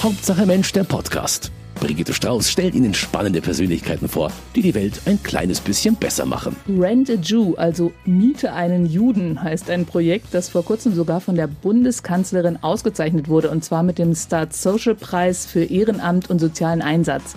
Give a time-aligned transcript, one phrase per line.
[0.00, 1.50] Hauptsache Mensch, der Podcast.
[1.74, 6.54] Brigitte Strauß stellt Ihnen spannende Persönlichkeiten vor, die die Welt ein kleines bisschen besser machen.
[6.68, 11.34] Rent a Jew, also Miete einen Juden, heißt ein Projekt, das vor kurzem sogar von
[11.34, 16.80] der Bundeskanzlerin ausgezeichnet wurde, und zwar mit dem Start Social Preis für Ehrenamt und sozialen
[16.80, 17.34] Einsatz.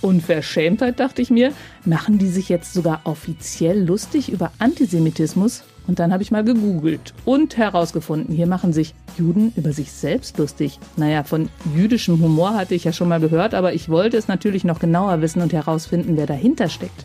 [0.00, 1.52] Unverschämtheit, dachte ich mir,
[1.84, 5.62] machen die sich jetzt sogar offiziell lustig über Antisemitismus?
[5.86, 10.36] Und dann habe ich mal gegoogelt und herausgefunden, hier machen sich Juden über sich selbst
[10.38, 10.80] lustig.
[10.96, 14.64] Naja, von jüdischem Humor hatte ich ja schon mal gehört, aber ich wollte es natürlich
[14.64, 17.04] noch genauer wissen und herausfinden, wer dahinter steckt.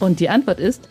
[0.00, 0.88] Und die Antwort ist,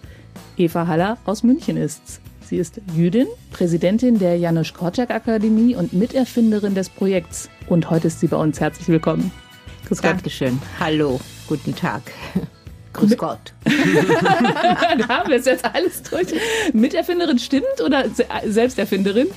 [0.57, 2.21] Eva Haller aus München ist's.
[2.45, 7.49] Sie ist Jüdin, Präsidentin der Janusz Korczak Akademie und Miterfinderin des Projekts.
[7.67, 8.59] Und heute ist sie bei uns.
[8.59, 9.31] Herzlich willkommen.
[9.87, 10.01] Grüß.
[10.01, 10.59] Dankeschön.
[10.79, 12.03] Hallo, guten Tag.
[12.93, 13.53] Grüß Gott.
[13.65, 16.27] da haben wir es jetzt alles durch.
[16.73, 18.05] Miterfinderin stimmt oder
[18.45, 19.27] Selbsterfinderin?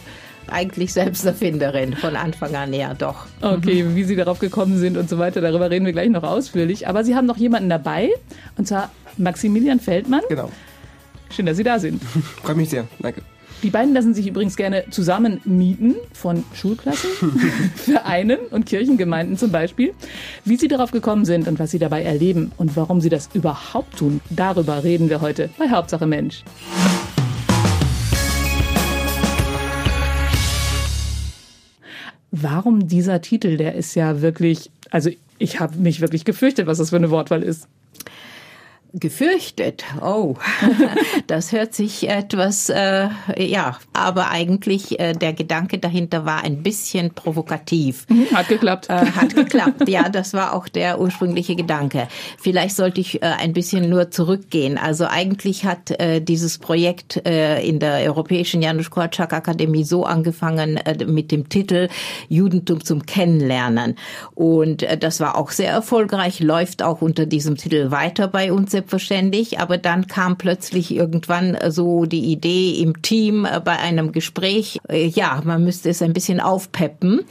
[0.48, 3.26] Eigentlich Selbsterfinderin, von Anfang an ja, doch.
[3.40, 6.86] Okay, wie Sie darauf gekommen sind und so weiter, darüber reden wir gleich noch ausführlich.
[6.86, 8.10] Aber Sie haben noch jemanden dabei,
[8.56, 10.22] und zwar Maximilian Feldmann.
[10.28, 10.50] Genau.
[11.30, 12.00] Schön, dass Sie da sind.
[12.42, 13.22] Freut mich sehr, danke.
[13.62, 17.08] Die beiden lassen sich übrigens gerne zusammen mieten von Schulklassen,
[17.74, 19.94] Vereinen und Kirchengemeinden zum Beispiel.
[20.44, 23.96] Wie sie darauf gekommen sind und was sie dabei erleben und warum sie das überhaupt
[23.96, 26.44] tun, darüber reden wir heute bei Hauptsache Mensch.
[32.30, 33.56] Warum dieser Titel?
[33.56, 37.42] Der ist ja wirklich, also ich habe mich wirklich gefürchtet, was das für eine Wortwahl
[37.42, 37.68] ist
[38.98, 39.84] gefürchtet.
[40.00, 40.36] Oh,
[41.26, 47.12] das hört sich etwas, äh, ja, aber eigentlich äh, der Gedanke dahinter war ein bisschen
[47.12, 48.06] provokativ.
[48.08, 48.88] Mhm, hat geklappt.
[48.88, 52.08] Äh, hat geklappt, ja, das war auch der ursprüngliche Gedanke.
[52.38, 54.78] Vielleicht sollte ich äh, ein bisschen nur zurückgehen.
[54.78, 60.78] Also eigentlich hat äh, dieses Projekt äh, in der Europäischen Janusz Korczak Akademie so angefangen
[60.78, 61.88] äh, mit dem Titel
[62.28, 63.96] Judentum zum Kennenlernen.
[64.34, 68.74] Und äh, das war auch sehr erfolgreich, läuft auch unter diesem Titel weiter bei uns
[68.86, 74.12] selbstverständlich, aber dann kam plötzlich irgendwann äh, so die Idee im Team äh, bei einem
[74.12, 77.22] Gespräch, äh, ja, man müsste es ein bisschen aufpeppen.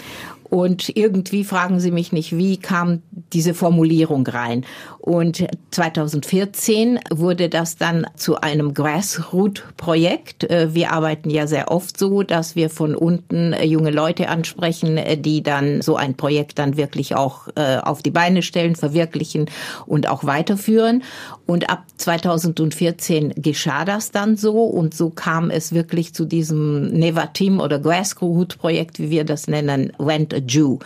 [0.47, 3.01] Und irgendwie fragen Sie mich nicht, wie kam
[3.33, 4.63] diese Formulierung rein.
[4.99, 10.47] Und 2014 wurde das dann zu einem Grassroot-Projekt.
[10.49, 15.81] Wir arbeiten ja sehr oft so, dass wir von unten junge Leute ansprechen, die dann
[15.81, 19.49] so ein Projekt dann wirklich auch auf die Beine stellen, verwirklichen
[19.87, 21.03] und auch weiterführen.
[21.45, 27.59] Und ab 2014 geschah das dann so und so kam es wirklich zu diesem Nevatim
[27.59, 30.79] oder Grassroot-Projekt, wie wir das nennen, Went a Jew.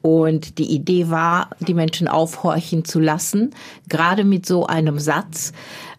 [0.00, 3.54] Und die Idee war, die Menschen aufhorchen zu lassen,
[3.88, 5.52] gerade mit so einem Satz,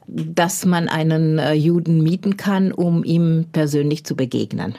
[0.08, 4.76] dass man einen äh, Juden mieten kann, um ihm persönlich zu begegnen.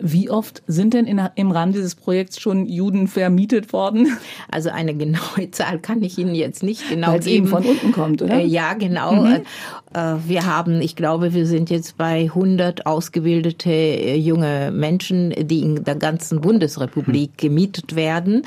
[0.00, 4.08] Wie oft sind denn in, im Rahmen dieses Projekts schon Juden vermietet worden?
[4.48, 7.46] Also eine genaue Zahl kann ich Ihnen jetzt nicht genau Weil es geben.
[7.46, 8.36] eben von unten kommt, oder?
[8.36, 9.12] Äh, ja, genau.
[9.12, 9.42] Mhm.
[9.92, 15.60] Äh, wir haben, ich glaube, wir sind jetzt bei 100 ausgebildete äh, junge Menschen, die
[15.60, 18.42] in der ganzen Bundesrepublik gemietet werden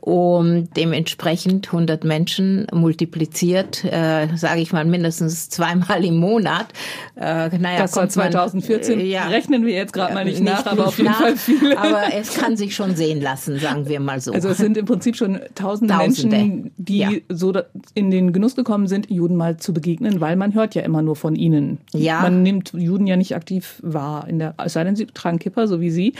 [0.00, 6.68] und dementsprechend 100 Menschen multipliziert, äh, sage ich mal, mindestens zweimal im Monat.
[7.16, 8.96] Äh, naja, das war 2014.
[8.96, 11.20] Man, äh, ja, rechnen wir jetzt gerade mal nicht, nicht nach, aber auf jeden nach,
[11.20, 11.78] Fall viele.
[11.78, 14.32] Aber es kann sich schon sehen lassen, sagen wir mal so.
[14.32, 16.36] Also es sind im Prinzip schon tausende, tausende.
[16.36, 17.10] Menschen, die ja.
[17.28, 17.52] so
[17.94, 21.16] in den Genuss gekommen sind, Juden mal zu begegnen, weil man hört ja immer nur
[21.16, 21.78] von ihnen.
[21.92, 22.22] Ja.
[22.22, 25.68] Man nimmt Juden ja nicht aktiv wahr, in der, es sei denn, sie tragen Kipper,
[25.68, 26.14] so wie Sie.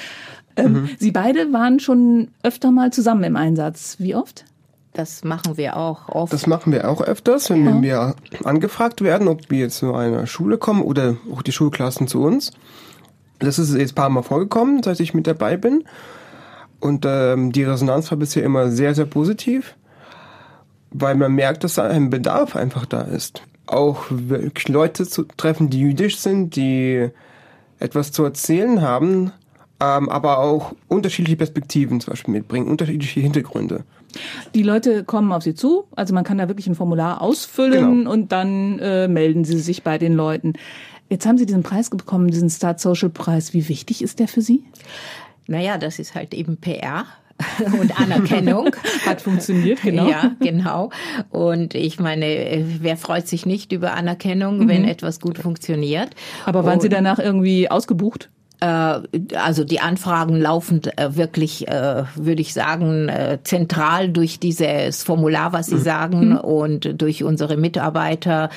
[0.56, 0.90] Ähm, mhm.
[0.98, 3.96] Sie beide waren schon öfter mal zusammen im Einsatz.
[3.98, 4.44] Wie oft?
[4.92, 6.32] Das machen wir auch oft.
[6.32, 7.82] Das machen wir auch öfters, wenn ja.
[7.82, 12.22] wir angefragt werden, ob wir jetzt zu einer Schule kommen oder auch die Schulklassen zu
[12.22, 12.52] uns.
[13.38, 15.84] Das ist jetzt ein paar Mal vorgekommen, seit ich mit dabei bin.
[16.80, 19.76] Und ähm, die Resonanz war bisher immer sehr, sehr positiv,
[20.90, 23.42] weil man merkt, dass da ein Bedarf einfach da ist.
[23.66, 24.06] Auch
[24.66, 27.10] Leute zu treffen, die jüdisch sind, die
[27.78, 29.32] etwas zu erzählen haben,
[29.80, 33.84] ähm, aber auch unterschiedliche Perspektiven zum Beispiel mitbringen, unterschiedliche Hintergründe.
[34.54, 38.10] Die Leute kommen auf Sie zu, also man kann da wirklich ein Formular ausfüllen genau.
[38.12, 40.54] und dann äh, melden Sie sich bei den Leuten.
[41.08, 43.52] Jetzt haben Sie diesen Preis bekommen, diesen Start Social Preis.
[43.52, 44.64] Wie wichtig ist der für Sie?
[45.46, 47.04] Naja, das ist halt eben PR
[47.80, 48.70] und Anerkennung.
[49.06, 50.08] Hat funktioniert, genau.
[50.08, 50.90] Ja, genau.
[51.30, 54.68] Und ich meine, wer freut sich nicht über Anerkennung, mhm.
[54.68, 56.10] wenn etwas gut funktioniert?
[56.44, 58.30] Aber waren und Sie danach irgendwie ausgebucht?
[58.60, 59.00] Äh,
[59.36, 63.10] also die Anfragen laufen äh, wirklich, äh, würde ich sagen,
[63.44, 65.82] zentral durch dieses Formular, was Sie mhm.
[65.82, 66.38] sagen, mhm.
[66.38, 68.50] und durch unsere Mitarbeiter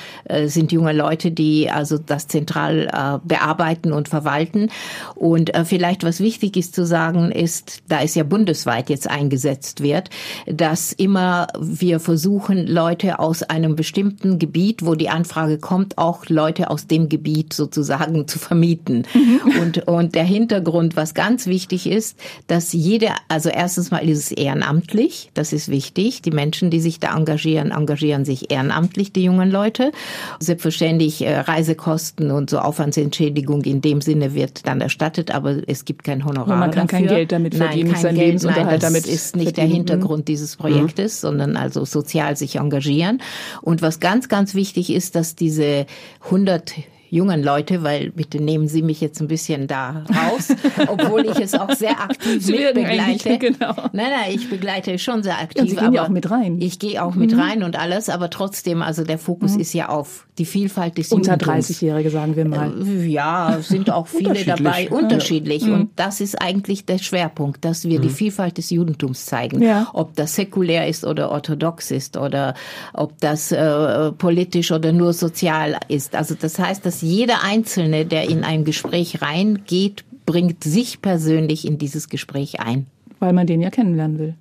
[0.46, 4.70] sind junge Leute, die also das zentral bearbeiten und verwalten.
[5.14, 10.10] Und vielleicht was wichtig ist zu sagen, ist, da es ja bundesweit jetzt eingesetzt wird,
[10.46, 16.70] dass immer wir versuchen, Leute aus einem bestimmten Gebiet, wo die Anfrage kommt, auch Leute
[16.70, 19.06] aus dem Gebiet sozusagen zu vermieten.
[19.14, 19.60] Mhm.
[19.60, 24.32] Und und der Hintergrund, was ganz wichtig ist, dass jede, also erstens mal ist es
[24.32, 26.22] ehrenamtlich, das ist wichtig.
[26.22, 29.92] Die Menschen, die sich da engagieren, engagieren sich ehrenamtlich, die jungen Leute.
[30.40, 36.04] Selbstverständlich äh, Reisekosten und so Aufwandsentschädigung in dem Sinne wird dann erstattet, aber es gibt
[36.04, 36.48] kein Honorar.
[36.48, 37.06] Aber man kann dafür.
[37.06, 39.70] kein Geld damit verdienen, nein, kein Geld, Lebensunterhalt nein, das damit ist nicht verdienen.
[39.70, 41.26] der Hintergrund dieses Projektes, mhm.
[41.26, 43.20] sondern also sozial sich engagieren.
[43.62, 45.86] Und was ganz, ganz wichtig ist, dass diese
[46.24, 46.74] 100
[47.10, 50.48] jungen Leute, weil bitte nehmen Sie mich jetzt ein bisschen da raus,
[50.88, 53.38] obwohl ich es auch sehr aktiv mitbegleite.
[53.38, 53.74] Genau.
[53.92, 55.64] Nein, nein, ich begleite schon sehr aktiv.
[55.64, 56.60] Ja, Sie gehen ja auch mit rein.
[56.60, 57.40] Ich gehe auch mit mhm.
[57.40, 59.60] rein und alles, aber trotzdem, also der Fokus mhm.
[59.60, 62.72] ist ja auf die Vielfalt des Unter 30-Jährige, sagen wir mal.
[62.84, 65.64] Äh, ja, sind auch viele dabei, unterschiedlich.
[65.64, 65.74] Ja.
[65.74, 65.90] Und mhm.
[65.94, 68.14] das ist eigentlich der Schwerpunkt, dass wir die mhm.
[68.14, 69.62] Vielfalt des Judentums zeigen.
[69.62, 69.88] Ja.
[69.92, 72.54] Ob das säkulär ist oder orthodox ist oder
[72.92, 76.16] ob das äh, politisch oder nur sozial ist.
[76.16, 81.78] Also das heißt, dass jeder Einzelne, der in ein Gespräch reingeht, bringt sich persönlich in
[81.78, 82.86] dieses Gespräch ein.
[83.20, 84.34] Weil man den ja kennenlernen will.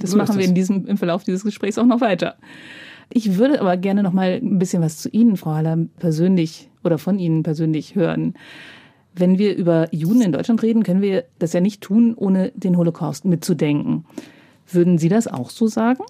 [0.00, 2.36] Das so machen wir in diesem, im Verlauf dieses Gesprächs auch noch weiter.
[3.12, 6.98] Ich würde aber gerne noch mal ein bisschen was zu Ihnen, Frau Haller, persönlich oder
[6.98, 8.34] von Ihnen persönlich hören.
[9.14, 12.76] Wenn wir über Juden in Deutschland reden, können wir das ja nicht tun, ohne den
[12.76, 14.04] Holocaust mitzudenken.
[14.70, 16.02] Würden Sie das auch so sagen?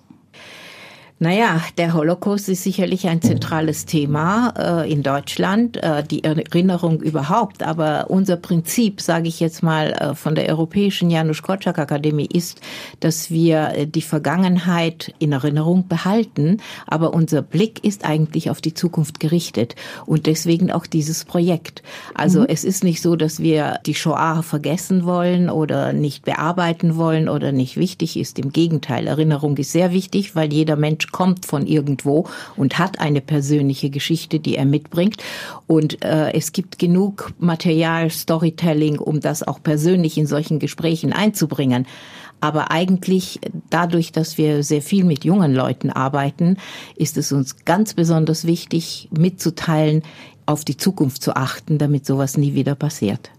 [1.20, 7.62] Naja, der Holocaust ist sicherlich ein zentrales Thema äh, in Deutschland, äh, die Erinnerung überhaupt.
[7.62, 12.60] Aber unser Prinzip, sage ich jetzt mal, äh, von der Europäischen Janusz Korczak Akademie ist,
[12.98, 18.74] dass wir äh, die Vergangenheit in Erinnerung behalten, aber unser Blick ist eigentlich auf die
[18.74, 19.76] Zukunft gerichtet.
[20.06, 21.84] Und deswegen auch dieses Projekt.
[22.14, 22.46] Also mhm.
[22.48, 27.52] es ist nicht so, dass wir die Shoah vergessen wollen oder nicht bearbeiten wollen oder
[27.52, 28.40] nicht wichtig ist.
[28.40, 33.00] Im Gegenteil, Erinnerung ist sehr wichtig, weil jeder Mensch Mensch kommt von irgendwo und hat
[33.00, 35.22] eine persönliche Geschichte, die er mitbringt.
[35.66, 41.86] Und äh, es gibt genug Material, Storytelling, um das auch persönlich in solchen Gesprächen einzubringen.
[42.40, 43.40] Aber eigentlich
[43.70, 46.56] dadurch, dass wir sehr viel mit jungen Leuten arbeiten,
[46.96, 50.02] ist es uns ganz besonders wichtig, mitzuteilen,
[50.46, 53.30] auf die Zukunft zu achten, damit sowas nie wieder passiert.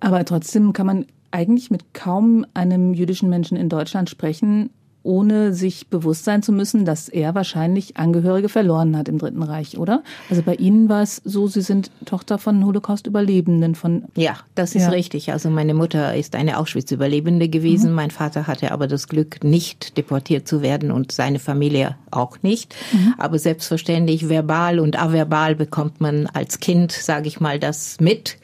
[0.00, 4.70] Aber trotzdem kann man eigentlich mit kaum einem jüdischen Menschen in Deutschland sprechen,
[5.02, 9.78] ohne sich bewusst sein zu müssen, dass er wahrscheinlich Angehörige verloren hat im Dritten Reich,
[9.78, 10.02] oder?
[10.30, 14.04] Also bei Ihnen war es so, Sie sind Tochter von Holocaust-Überlebenden von.
[14.16, 14.90] Ja, das ist ja.
[14.90, 15.32] richtig.
[15.32, 17.90] Also meine Mutter ist eine Auschwitz-Überlebende gewesen.
[17.90, 17.96] Mhm.
[17.96, 22.74] Mein Vater hatte aber das Glück, nicht deportiert zu werden und seine Familie auch nicht.
[22.92, 23.14] Mhm.
[23.18, 28.38] Aber selbstverständlich verbal und averbal bekommt man als Kind, sage ich mal, das mit.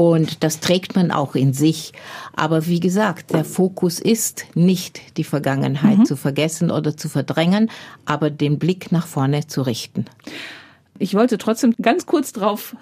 [0.00, 1.92] Und das trägt man auch in sich.
[2.32, 6.04] Aber wie gesagt, der Fokus ist nicht die Vergangenheit mhm.
[6.06, 7.70] zu vergessen oder zu verdrängen,
[8.06, 10.06] aber den Blick nach vorne zu richten.
[10.98, 12.74] Ich wollte trotzdem ganz kurz drauf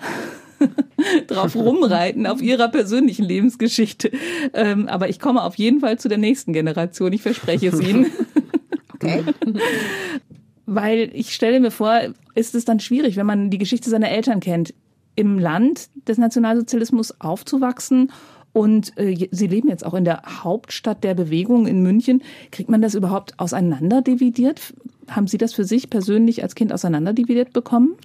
[1.27, 4.13] drauf rumreiten auf ihrer persönlichen Lebensgeschichte.
[4.55, 7.13] Ähm, aber ich komme auf jeden Fall zu der nächsten Generation.
[7.13, 8.07] Ich verspreche es Ihnen.
[9.01, 9.23] Okay.
[10.67, 12.01] Weil ich stelle mir vor,
[12.35, 14.75] ist es dann schwierig, wenn man die Geschichte seiner Eltern kennt
[15.19, 18.13] im Land des Nationalsozialismus aufzuwachsen.
[18.53, 22.23] Und äh, Sie leben jetzt auch in der Hauptstadt der Bewegung in München.
[22.53, 24.75] Kriegt man das überhaupt auseinanderdividiert?
[25.09, 27.97] Haben Sie das für sich persönlich als Kind auseinanderdividiert bekommen?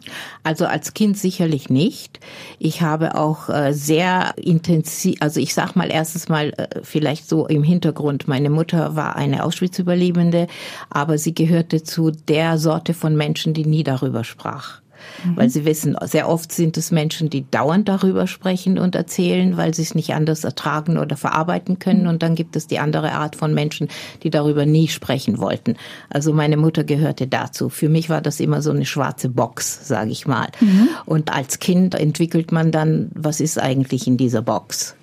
[0.41, 2.19] Also als Kind sicherlich nicht.
[2.57, 7.45] Ich habe auch äh, sehr intensiv, also ich sag mal erstens mal äh, vielleicht so
[7.45, 8.27] im Hintergrund.
[8.27, 10.47] Meine Mutter war eine Auschwitz-Überlebende,
[10.89, 14.82] aber sie gehörte zu der Sorte von Menschen, die nie darüber sprach.
[15.24, 15.38] Mhm.
[15.38, 19.74] Weil Sie wissen, sehr oft sind es Menschen, die dauernd darüber sprechen und erzählen, weil
[19.74, 22.03] sie es nicht anders ertragen oder verarbeiten können.
[22.03, 22.10] Mhm.
[22.10, 23.88] Und dann gibt es die andere Art von Menschen,
[24.24, 25.75] die darüber nie sprechen wollten.
[26.10, 27.69] Also meine Mutter gehörte dazu.
[27.69, 30.48] Für mich war das immer so eine schwarze Box, sage ich mal.
[30.60, 30.89] Mhm.
[31.05, 34.95] Und als Kind entwickelt man dann, was ist eigentlich in dieser Box?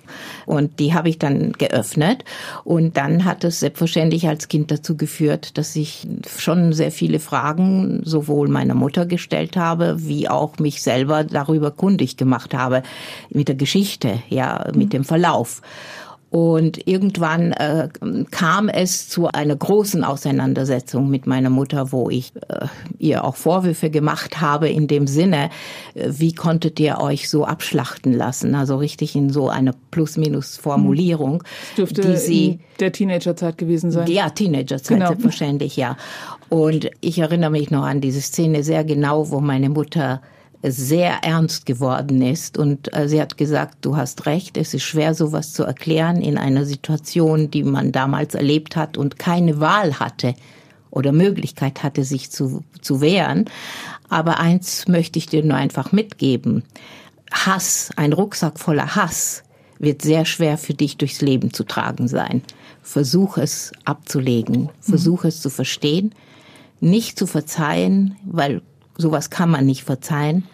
[0.45, 2.23] Und die habe ich dann geöffnet.
[2.63, 8.01] Und dann hat es selbstverständlich als Kind dazu geführt, dass ich schon sehr viele Fragen
[8.03, 12.83] sowohl meiner Mutter gestellt habe, wie auch mich selber darüber kundig gemacht habe,
[13.29, 15.61] mit der Geschichte, ja, mit dem Verlauf.
[16.31, 17.89] Und irgendwann äh,
[18.31, 22.67] kam es zu einer großen Auseinandersetzung mit meiner Mutter, wo ich äh,
[22.99, 25.49] ihr auch Vorwürfe gemacht habe in dem Sinne,
[25.93, 28.55] äh, wie konntet ihr euch so abschlachten lassen?
[28.55, 31.43] Also richtig in so einer Plus-Minus-Formulierung.
[31.43, 34.07] Das dürfte die sie, der Teenagerzeit gewesen sein.
[34.07, 35.07] Ja, Teenagerzeit, genau.
[35.07, 35.97] selbstverständlich, ja.
[36.47, 40.21] Und ich erinnere mich noch an diese Szene sehr genau, wo meine Mutter
[40.63, 42.57] sehr ernst geworden ist.
[42.57, 46.37] Und äh, sie hat gesagt, du hast recht, es ist schwer, sowas zu erklären in
[46.37, 50.35] einer Situation, die man damals erlebt hat und keine Wahl hatte
[50.91, 53.45] oder Möglichkeit hatte, sich zu, zu wehren.
[54.09, 56.63] Aber eins möchte ich dir nur einfach mitgeben.
[57.31, 59.43] Hass, ein Rucksack voller Hass,
[59.79, 62.43] wird sehr schwer für dich durchs Leben zu tragen sein.
[62.83, 65.29] Versuch es abzulegen, versuch mhm.
[65.29, 66.13] es zu verstehen,
[66.81, 68.61] nicht zu verzeihen, weil
[68.97, 70.45] sowas kann man nicht verzeihen,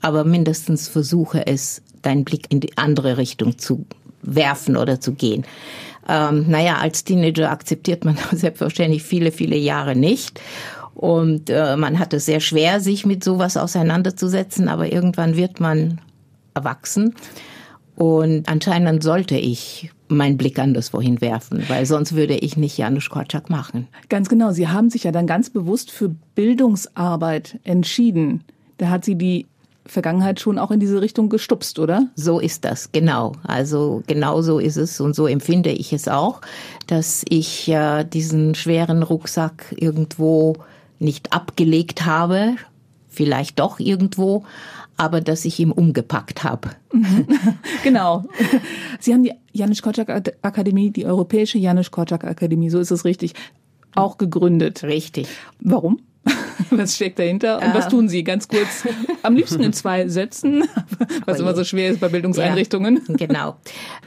[0.00, 3.86] aber mindestens versuche es, deinen Blick in die andere Richtung zu
[4.22, 5.44] werfen oder zu gehen.
[6.08, 10.40] Ähm, naja, als Teenager akzeptiert man selbstverständlich viele, viele Jahre nicht.
[10.94, 16.00] Und äh, man hat es sehr schwer, sich mit sowas auseinanderzusetzen, aber irgendwann wird man
[16.54, 17.14] erwachsen.
[17.96, 23.50] Und anscheinend sollte ich meinen Blick anderswohin werfen, weil sonst würde ich nicht Janusz Korczak
[23.50, 23.88] machen.
[24.08, 24.52] Ganz genau.
[24.52, 28.44] Sie haben sich ja dann ganz bewusst für Bildungsarbeit entschieden.
[28.78, 29.46] Da hat sie die
[29.86, 32.08] Vergangenheit schon auch in diese Richtung gestupst, oder?
[32.16, 33.32] So ist das, genau.
[33.44, 36.40] Also genau so ist es und so empfinde ich es auch,
[36.86, 40.56] dass ich äh, diesen schweren Rucksack irgendwo
[40.98, 42.56] nicht abgelegt habe,
[43.08, 44.44] vielleicht doch irgendwo,
[44.96, 46.70] aber dass ich ihn umgepackt habe.
[47.82, 48.24] genau.
[48.98, 50.10] Sie haben die Janusz Korczak
[50.42, 53.34] Akademie, die Europäische Janusz Korczak Akademie, so ist es richtig,
[53.94, 54.82] auch gegründet.
[54.84, 55.28] Richtig.
[55.60, 56.00] Warum?
[56.70, 58.24] Was steckt dahinter und was tun Sie?
[58.24, 58.84] Ganz kurz,
[59.22, 60.64] am liebsten in zwei Sätzen,
[61.26, 63.02] was immer so schwer ist bei Bildungseinrichtungen.
[63.08, 63.56] Ja, genau.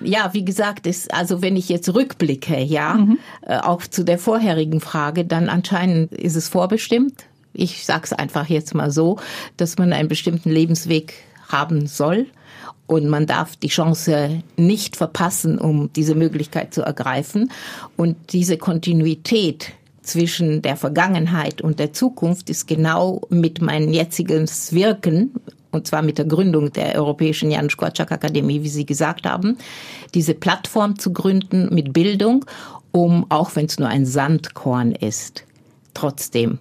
[0.01, 3.19] Ja, wie gesagt, ist, also wenn ich jetzt rückblicke, ja, mhm.
[3.43, 7.25] äh, auch zu der vorherigen Frage, dann anscheinend ist es vorbestimmt.
[7.53, 9.17] Ich sag's einfach jetzt mal so,
[9.57, 11.13] dass man einen bestimmten Lebensweg
[11.47, 12.27] haben soll.
[12.87, 17.51] Und man darf die Chance nicht verpassen, um diese Möglichkeit zu ergreifen.
[17.97, 25.35] Und diese Kontinuität zwischen der Vergangenheit und der Zukunft ist genau mit meinem jetzigen Wirken,
[25.71, 29.57] und zwar mit der Gründung der Europäischen Janusz Korczak Akademie, wie Sie gesagt haben,
[30.15, 32.45] diese Plattform zu gründen mit Bildung,
[32.91, 35.43] um, auch wenn es nur ein Sandkorn ist,
[35.93, 36.57] trotzdem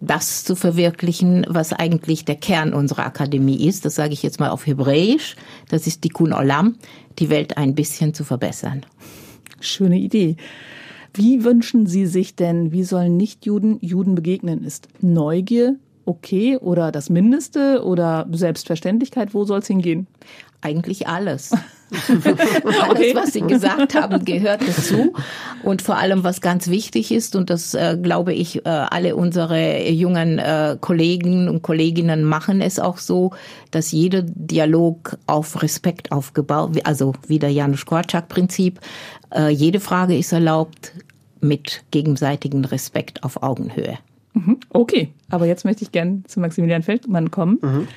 [0.00, 3.84] das zu verwirklichen, was eigentlich der Kern unserer Akademie ist.
[3.84, 5.36] Das sage ich jetzt mal auf Hebräisch.
[5.68, 6.76] Das ist Tikkun Olam,
[7.18, 8.86] die Welt ein bisschen zu verbessern.
[9.60, 10.36] Schöne Idee.
[11.12, 14.64] Wie wünschen Sie sich denn, wie sollen Nichtjuden Juden begegnen?
[14.64, 19.34] Ist Neugier okay oder das Mindeste oder Selbstverständlichkeit?
[19.34, 20.06] Wo soll es hingehen?
[20.60, 21.52] Eigentlich alles.
[21.90, 25.12] alles, was Sie gesagt haben, gehört dazu.
[25.62, 29.88] Und vor allem, was ganz wichtig ist, und das äh, glaube ich, äh, alle unsere
[29.88, 33.32] jungen äh, Kollegen und Kolleginnen machen es auch so,
[33.70, 38.80] dass jeder Dialog auf Respekt aufgebaut, also wie der Janusz Korczak-Prinzip,
[39.34, 40.92] äh, jede Frage ist erlaubt
[41.40, 43.98] mit gegenseitigem Respekt auf Augenhöhe.
[44.34, 44.58] Mhm.
[44.70, 47.58] Okay, aber jetzt möchte ich gern zu Maximilian Feldmann kommen.
[47.62, 47.88] Mhm.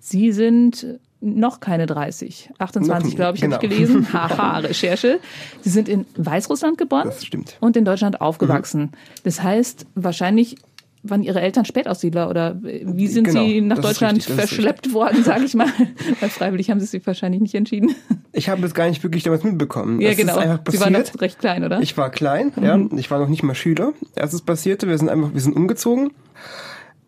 [0.00, 0.86] Sie sind
[1.22, 2.50] noch keine 30.
[2.58, 3.56] 28, glaube ich, genau.
[3.56, 4.08] habe ich gelesen.
[4.12, 5.20] Haha, Recherche.
[5.60, 7.04] Sie sind in Weißrussland geboren.
[7.06, 7.56] Das stimmt.
[7.60, 8.82] Und in Deutschland aufgewachsen.
[8.82, 8.90] Mhm.
[9.22, 10.56] Das heißt, wahrscheinlich
[11.04, 15.44] waren Ihre Eltern Spätaussiedler oder wie sind genau, Sie nach Deutschland richtig, verschleppt worden, sage
[15.44, 15.66] ich mal?
[16.20, 17.94] Weil freiwillig haben Sie sich wahrscheinlich nicht entschieden.
[18.32, 20.00] Ich habe das gar nicht wirklich damals mitbekommen.
[20.00, 20.40] Ja, es genau.
[20.68, 21.80] Sie waren noch recht klein, oder?
[21.80, 22.64] Ich war klein, mhm.
[22.64, 22.80] ja.
[22.96, 23.92] Ich war noch nicht mal Schüler.
[24.16, 26.12] Als es passierte, wir sind einfach, wir sind umgezogen.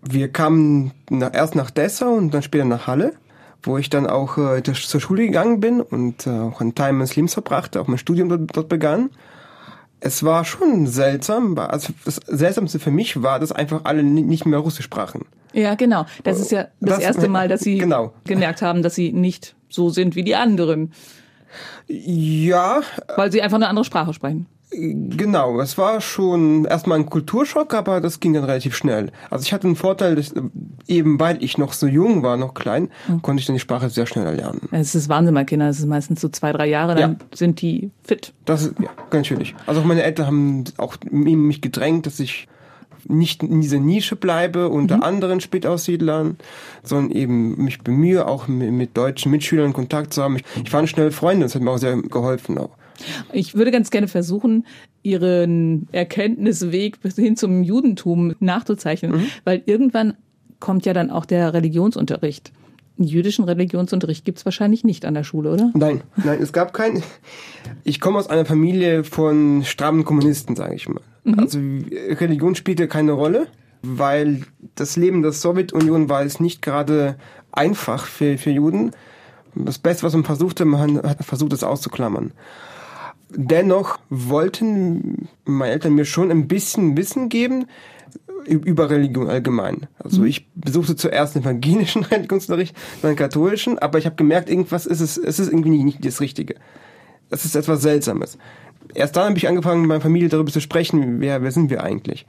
[0.02, 3.14] Wir kamen nach, erst nach Dessau und dann später nach Halle
[3.66, 7.16] wo ich dann auch äh, zur Schule gegangen bin und äh, auch einen Teil meines
[7.16, 9.10] Lebens verbrachte, auch mein Studium dort, dort begann.
[10.00, 14.58] Es war schon seltsam, also das Seltsamste für mich war, dass einfach alle nicht mehr
[14.58, 15.24] Russisch sprachen.
[15.54, 16.04] Ja, genau.
[16.24, 18.12] Das ist ja das, das erste Mal, dass Sie genau.
[18.24, 20.92] gemerkt haben, dass Sie nicht so sind wie die anderen.
[21.86, 22.82] Ja.
[23.16, 24.46] Weil Sie einfach eine andere Sprache sprechen.
[24.76, 29.10] Genau, es war schon erstmal ein Kulturschock, aber das ging dann relativ schnell.
[29.30, 30.32] Also ich hatte einen Vorteil, dass,
[30.86, 33.22] eben weil ich noch so jung war, noch klein, mhm.
[33.22, 34.68] konnte ich dann die Sprache sehr schnell erlernen.
[34.70, 37.16] Es ist Wahnsinn bei Kindern, es ist meistens so zwei, drei Jahre, dann ja.
[37.34, 38.32] sind die fit.
[38.44, 39.54] Das ist, ja, ganz natürlich.
[39.66, 42.48] Also auch meine Eltern haben auch mich gedrängt, dass ich
[43.06, 45.02] nicht in dieser Nische bleibe unter mhm.
[45.02, 46.38] anderen Spätaussiedlern,
[46.82, 50.36] sondern eben mich bemühe, auch mit, mit deutschen Mitschülern Kontakt zu haben.
[50.36, 52.56] Ich, ich fand schnell Freunde, das hat mir auch sehr geholfen.
[52.56, 52.70] Auch.
[53.32, 54.66] Ich würde ganz gerne versuchen,
[55.02, 59.26] Ihren Erkenntnisweg bis hin zum Judentum nachzuzeichnen, mhm.
[59.44, 60.14] weil irgendwann
[60.60, 62.52] kommt ja dann auch der Religionsunterricht.
[62.96, 65.70] jüdischen Religionsunterricht gibt es wahrscheinlich nicht an der Schule, oder?
[65.74, 67.02] Nein, nein, es gab keinen.
[67.82, 71.02] Ich komme aus einer Familie von strammen Kommunisten, sage ich mal.
[71.24, 71.38] Mhm.
[71.38, 73.48] Also Religion spielte keine Rolle,
[73.82, 74.42] weil
[74.74, 77.16] das Leben der Sowjetunion war es nicht gerade
[77.52, 78.92] einfach für, für Juden.
[79.54, 82.32] Das Beste, was man versuchte, man hat versucht, es auszuklammern.
[83.36, 87.66] Dennoch wollten meine Eltern mir schon ein bisschen Wissen geben,
[88.46, 89.86] über Religion allgemein.
[89.98, 90.26] Also mhm.
[90.26, 95.16] ich besuchte zuerst den evangelischen Religionsunterricht, dann katholischen, aber ich habe gemerkt, irgendwas ist es,
[95.16, 96.56] es ist irgendwie nicht, nicht das Richtige.
[97.30, 98.38] Es ist etwas Seltsames.
[98.94, 101.82] Erst dann habe ich angefangen, mit meiner Familie darüber zu sprechen, wer, wer sind wir
[101.82, 102.26] eigentlich?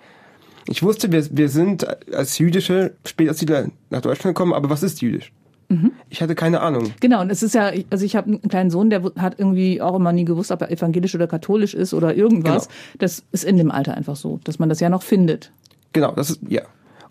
[0.67, 5.31] Ich wusste, wir, wir sind als jüdische Spätaussiedler nach Deutschland gekommen, aber was ist jüdisch?
[5.67, 5.91] Mhm.
[6.09, 6.93] Ich hatte keine Ahnung.
[6.99, 9.95] Genau, und es ist ja, also ich habe einen kleinen Sohn, der hat irgendwie auch
[9.95, 12.67] immer nie gewusst, ob er evangelisch oder katholisch ist oder irgendwas.
[12.67, 12.77] Genau.
[12.99, 15.51] Das ist in dem Alter einfach so, dass man das ja noch findet.
[15.93, 16.61] Genau, das ist, ja.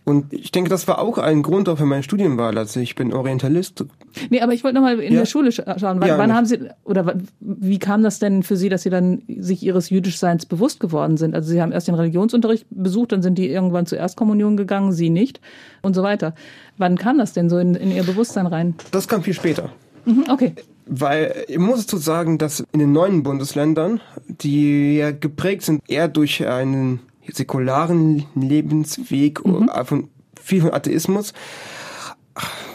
[0.04, 2.58] Und ich denke, das war auch ein Grund auch für meine Studienwahl.
[2.58, 3.86] Also ich bin Orientalist.
[4.28, 5.20] Nee, aber ich wollte nochmal in ja.
[5.20, 5.74] der Schule schauen.
[5.80, 9.22] Wann, ja, wann haben Sie, oder wie kam das denn für Sie, dass Sie dann
[9.26, 11.34] sich Ihres Jüdischseins bewusst geworden sind?
[11.34, 15.08] Also Sie haben erst den Religionsunterricht besucht, dann sind die irgendwann zur Erstkommunion gegangen, Sie
[15.08, 15.40] nicht
[15.80, 16.34] und so weiter.
[16.76, 18.74] Wann kam das denn so in, in Ihr Bewusstsein rein?
[18.90, 19.70] Das kam viel später.
[20.04, 20.54] Mhm, okay.
[20.86, 26.08] Weil ich muss dazu sagen, dass in den neuen Bundesländern, die ja geprägt sind eher
[26.08, 27.00] durch einen
[27.32, 29.70] säkularen Lebensweg, mhm.
[29.84, 30.08] von,
[30.40, 31.32] viel von Atheismus,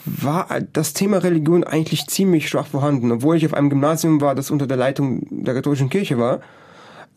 [0.05, 3.11] war das Thema Religion eigentlich ziemlich schwach vorhanden.
[3.11, 6.39] Obwohl ich auf einem Gymnasium war, das unter der Leitung der katholischen Kirche war,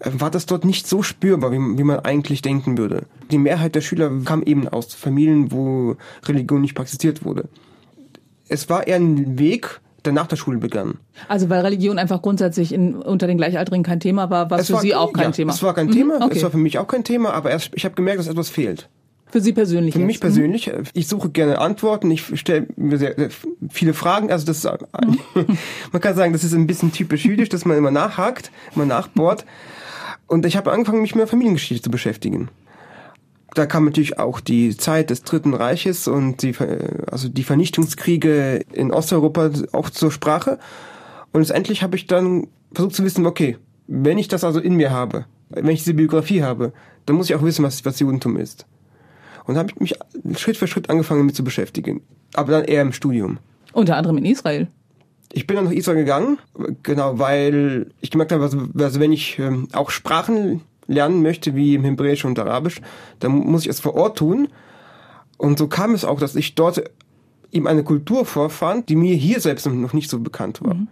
[0.00, 3.06] äh, war das dort nicht so spürbar, wie, wie man eigentlich denken würde.
[3.30, 7.48] Die Mehrheit der Schüler kam eben aus Familien, wo Religion nicht praktiziert wurde.
[8.48, 10.98] Es war eher ein Weg, der nach der Schule begann.
[11.28, 14.74] Also weil Religion einfach grundsätzlich in, unter den Gleichaltrigen kein Thema war, war es für
[14.74, 15.52] war, Sie auch kein ja, Thema?
[15.52, 16.36] Es war kein mhm, Thema, okay.
[16.36, 18.88] es war für mich auch kein Thema, aber erst, ich habe gemerkt, dass etwas fehlt.
[19.26, 19.94] Für Sie persönlich?
[19.94, 20.06] Für jetzt.
[20.06, 20.20] mich mhm.
[20.20, 20.66] persönlich.
[20.66, 20.84] Mhm.
[20.92, 22.10] Ich suche gerne Antworten.
[22.10, 23.30] Ich stelle mir sehr, sehr,
[23.70, 24.30] viele Fragen.
[24.30, 25.18] Also das mhm.
[25.92, 29.46] man kann sagen, das ist ein bisschen typisch jüdisch, dass man immer nachhakt, immer nachbohrt.
[30.26, 32.50] Und ich habe angefangen, mich mit Familiengeschichte zu beschäftigen
[33.54, 36.54] da kam natürlich auch die Zeit des Dritten Reiches und die,
[37.10, 40.58] also die Vernichtungskriege in Osteuropa auch zur Sprache.
[41.32, 44.90] Und letztendlich habe ich dann versucht zu wissen, okay, wenn ich das also in mir
[44.90, 46.72] habe, wenn ich diese Biografie habe,
[47.04, 48.66] dann muss ich auch wissen, was, was Judentum ist.
[49.44, 49.94] Und habe ich mich
[50.38, 52.02] Schritt für Schritt angefangen damit zu beschäftigen.
[52.34, 53.38] Aber dann eher im Studium.
[53.72, 54.68] Unter anderem in Israel.
[55.32, 56.38] Ich bin dann nach Israel gegangen,
[56.82, 61.74] genau, weil ich gemerkt habe, also, also wenn ich ähm, auch Sprachen lernen möchte, wie
[61.74, 62.80] im Hebräisch und Arabisch,
[63.20, 64.48] dann muss ich es vor Ort tun.
[65.38, 66.82] Und so kam es auch, dass ich dort
[67.50, 70.74] ihm eine Kultur vorfand, die mir hier selbst noch nicht so bekannt war.
[70.74, 70.88] Mhm.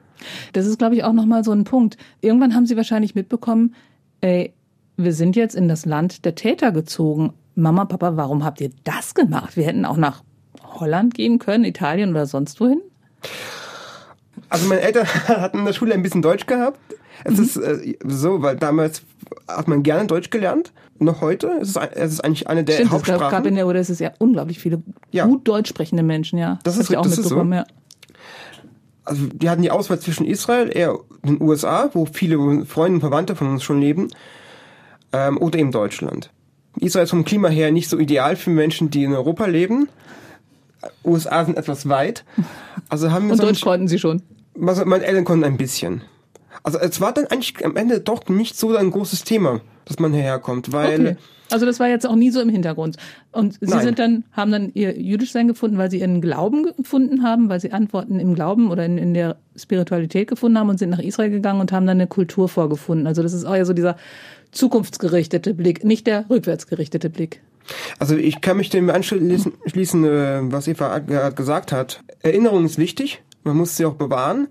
[0.53, 1.97] Das ist, glaube ich, auch nochmal so ein Punkt.
[2.21, 3.75] Irgendwann haben Sie wahrscheinlich mitbekommen,
[4.21, 4.53] ey,
[4.97, 7.33] wir sind jetzt in das Land der Täter gezogen.
[7.55, 9.57] Mama, Papa, warum habt ihr das gemacht?
[9.57, 10.23] Wir hätten auch nach
[10.63, 12.81] Holland gehen können, Italien oder sonst wohin.
[14.49, 16.79] Also meine Eltern hatten in der Schule ein bisschen Deutsch gehabt.
[17.25, 17.45] Es mhm.
[17.45, 19.03] ist äh, so, weil damals
[19.49, 20.73] hat man gerne Deutsch gelernt.
[20.99, 23.27] Noch heute es ist es ist eigentlich eine der Stimmt, Hauptsprachen.
[23.27, 25.27] Es gab in der oder es ist ja unglaublich viele ja.
[25.27, 26.59] gut Deutsch sprechende Menschen, ja.
[26.63, 27.57] Das, das ist, auch das mitbekommen, so.
[27.57, 27.65] ja.
[29.05, 33.35] Also die hatten die Auswahl zwischen Israel, eher den USA, wo viele Freunde und Verwandte
[33.35, 34.09] von uns schon leben,
[35.13, 36.31] ähm, oder eben Deutschland.
[36.79, 39.89] Israel ist vom Klima her nicht so ideal für Menschen, die in Europa leben.
[41.05, 42.25] USA sind etwas weit.
[42.89, 44.23] Also haben wir und so Deutsch konnten sie schon.
[44.61, 46.03] Also meine Eltern konnten ein bisschen.
[46.63, 50.13] Also es war dann eigentlich am Ende doch nicht so ein großes Thema, dass man
[50.13, 51.17] hierher kommt, weil okay.
[51.51, 52.97] Also das war jetzt auch nie so im Hintergrund.
[53.33, 53.83] Und Sie Nein.
[53.83, 57.73] sind dann, haben dann Ihr Jüdischsein gefunden, weil Sie Ihren Glauben gefunden haben, weil Sie
[57.73, 61.61] Antworten im Glauben oder in, in der Spiritualität gefunden haben und sind nach Israel gegangen
[61.61, 63.07] und haben dann eine Kultur vorgefunden.
[63.07, 63.97] Also das ist auch ja so dieser
[64.53, 67.43] zukunftsgerichtete Blick, nicht der rückwärtsgerichtete Blick.
[67.99, 72.03] Also ich kann mich dem anschließen, äh, was Eva gerade gesagt hat.
[72.21, 74.49] Erinnerung ist wichtig, man muss sie auch bewahren.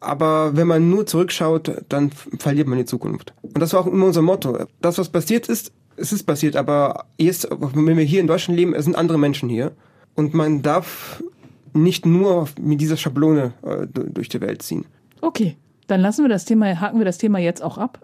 [0.00, 3.34] Aber wenn man nur zurückschaut, dann verliert man die Zukunft.
[3.42, 4.66] Und das war auch immer unser Motto.
[4.80, 8.74] Das, was passiert ist, es ist passiert, aber jetzt, wenn wir hier in Deutschland leben,
[8.74, 9.72] es sind andere Menschen hier.
[10.14, 11.22] Und man darf
[11.74, 14.86] nicht nur mit dieser Schablone äh, durch die Welt ziehen.
[15.20, 18.00] Okay, dann lassen wir das Thema, haken wir das Thema jetzt auch ab.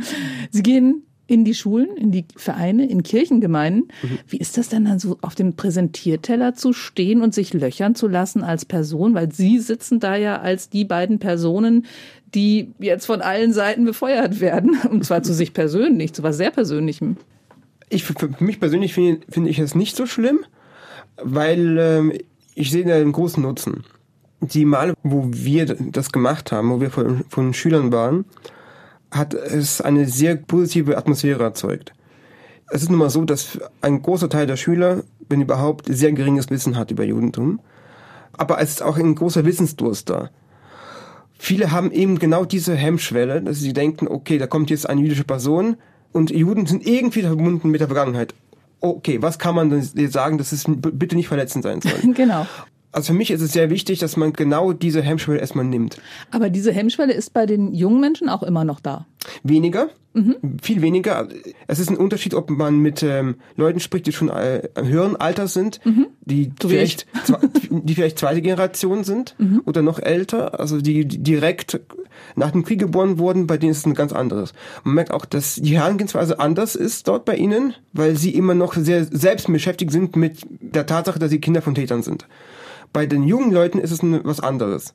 [0.50, 3.88] Sie gehen in die Schulen, in die Vereine, in Kirchengemeinden.
[4.02, 4.18] Mhm.
[4.28, 8.08] Wie ist das denn dann so auf dem Präsentierteller zu stehen und sich löchern zu
[8.08, 9.14] lassen als Person?
[9.14, 11.86] Weil Sie sitzen da ja als die beiden Personen,
[12.34, 14.76] die jetzt von allen Seiten befeuert werden.
[14.90, 17.16] Und zwar zu sich persönlich, zu was sehr Persönlichem.
[17.88, 20.40] Ich, für mich persönlich finde find ich es nicht so schlimm,
[21.22, 22.12] weil ähm,
[22.54, 23.84] ich sehe da einen großen Nutzen.
[24.40, 28.24] Die Male, wo wir das gemacht haben, wo wir von, von Schülern waren,
[29.14, 31.92] hat es eine sehr positive Atmosphäre erzeugt.
[32.70, 36.50] Es ist nun mal so, dass ein großer Teil der Schüler, wenn überhaupt, sehr geringes
[36.50, 37.60] Wissen hat über Judentum.
[38.36, 40.30] aber es ist auch ein großer Wissensdurst da.
[41.38, 45.24] Viele haben eben genau diese Hemmschwelle, dass sie denken, okay, da kommt jetzt eine jüdische
[45.24, 45.76] Person
[46.12, 48.34] und Juden sind irgendwie verbunden mit der Vergangenheit.
[48.80, 52.12] Okay, was kann man denn sagen, dass es bitte nicht verletzend sein soll?
[52.14, 52.46] genau.
[52.94, 56.00] Also für mich ist es sehr wichtig, dass man genau diese Hemmschwelle erstmal nimmt.
[56.30, 59.06] Aber diese Hemmschwelle ist bei den jungen Menschen auch immer noch da.
[59.42, 60.36] Weniger, mhm.
[60.62, 61.28] viel weniger.
[61.66, 65.54] Es ist ein Unterschied, ob man mit ähm, Leuten spricht, die schon äh, höheren Alters
[65.54, 66.06] sind, mhm.
[66.20, 67.06] die so vielleicht
[67.70, 69.62] die vielleicht zweite Generation sind mhm.
[69.64, 71.80] oder noch älter, also die, die direkt
[72.36, 74.52] nach dem Krieg geboren wurden, bei denen ist es ein ganz anderes.
[74.84, 78.74] Man merkt auch, dass die Herangehensweise anders ist dort bei ihnen, weil sie immer noch
[78.74, 82.26] sehr selbst beschäftigt sind mit der Tatsache, dass sie Kinder von Tätern sind.
[82.94, 84.94] Bei den jungen Leuten ist es was anderes.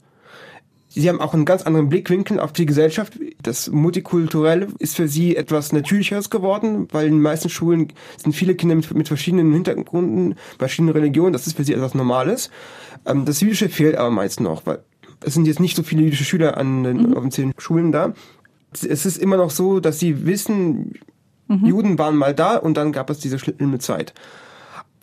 [0.88, 3.20] Sie haben auch einen ganz anderen Blickwinkel auf die Gesellschaft.
[3.44, 8.56] Das Multikulturelle ist für sie etwas Natürlicheres geworden, weil in den meisten Schulen sind viele
[8.56, 11.34] Kinder mit, mit verschiedenen Hintergründen, verschiedenen Religionen.
[11.34, 12.50] Das ist für sie etwas Normales.
[13.06, 14.80] Ähm, das Jüdische fehlt aber meist noch, weil
[15.24, 17.14] es sind jetzt nicht so viele jüdische Schüler an den mhm.
[17.18, 18.14] offiziellen Schulen da.
[18.72, 20.94] Es ist immer noch so, dass sie wissen,
[21.50, 21.66] mhm.
[21.66, 24.14] Juden waren mal da und dann gab es diese schlimme Zeit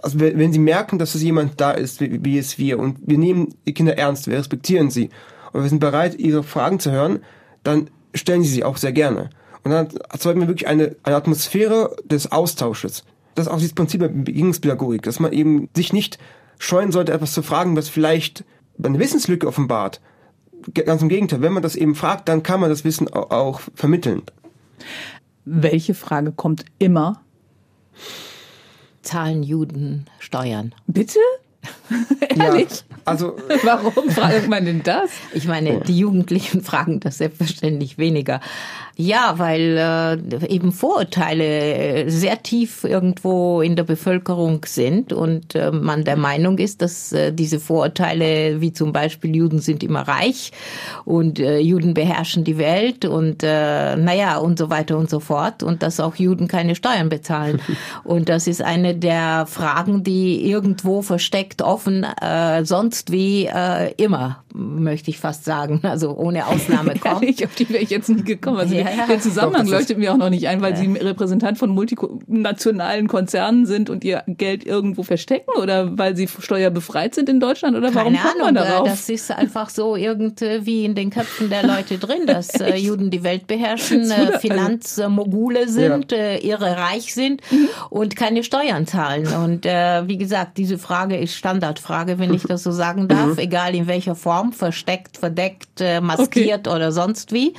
[0.02, 3.18] also wenn sie merken, dass es jemand da ist, wie, wie es wir, und wir
[3.18, 5.11] nehmen die Kinder ernst, wir respektieren sie,
[5.52, 7.20] und wir sind bereit, ihre Fragen zu hören,
[7.62, 9.30] dann stellen sie sie auch sehr gerne.
[9.64, 13.04] Und dann erzeugen wir wirklich eine, eine Atmosphäre des Austausches.
[13.35, 16.18] Das ist auch dieses Prinzip der Begegnungspädagogik, dass man eben sich nicht
[16.59, 18.44] scheuen sollte, etwas zu fragen, was vielleicht
[18.82, 20.00] eine Wissenslücke offenbart.
[20.72, 24.22] Ganz im Gegenteil, wenn man das eben fragt, dann kann man das Wissen auch vermitteln.
[25.44, 27.22] Welche Frage kommt immer?
[29.06, 30.74] Zahlen Juden Steuern.
[30.86, 31.20] Bitte?
[32.29, 32.68] Ehrlich?
[32.70, 35.11] Ja, also warum fragt man denn das?
[35.33, 38.40] Ich meine, die Jugendlichen fragen das selbstverständlich weniger.
[38.98, 39.76] Ja, weil
[40.42, 46.16] äh, eben Vorurteile äh, sehr tief irgendwo in der Bevölkerung sind und äh, man der
[46.16, 50.50] Meinung ist, dass äh, diese Vorurteile, wie zum Beispiel Juden sind immer reich
[51.05, 55.62] und äh, Juden beherrschen die Welt und äh, naja und so weiter und so fort
[55.62, 57.61] und dass auch Juden keine Steuern bezahlen.
[58.02, 64.44] und das ist eine der Fragen, die irgendwo versteckt, offen, äh, sonst wie äh, immer,
[64.56, 67.22] möchte ich fast sagen, also ohne Ausnahme kommt.
[67.22, 68.58] ich, auf die wäre ich jetzt nie gekommen.
[68.58, 69.06] Also ja, ja.
[69.06, 70.76] Der Zusammenhang leuchtet mir auch noch nicht ein, weil ja.
[70.78, 77.14] Sie Repräsentant von multinationalen Konzernen sind und ihr Geld irgendwo verstecken oder weil Sie steuerbefreit
[77.14, 78.88] sind in Deutschland oder warum Keine kommt man Ahnung, darauf?
[78.88, 83.22] Das ist einfach so irgendwie in den Köpfen der Leute drin, dass äh, Juden die
[83.22, 86.18] Welt beherrschen, äh, Finanzmogule sind, ja.
[86.18, 87.68] äh, irre reich sind mhm.
[87.90, 89.26] und keine Steuern zahlen.
[89.26, 93.38] Und äh, wie gesagt, diese Frage ist Standardfrage, wenn ich das so sagen darf, mhm.
[93.38, 96.76] egal in welcher Form, versteckt, verdeckt, äh, maskiert okay.
[96.76, 97.54] oder sonst wie.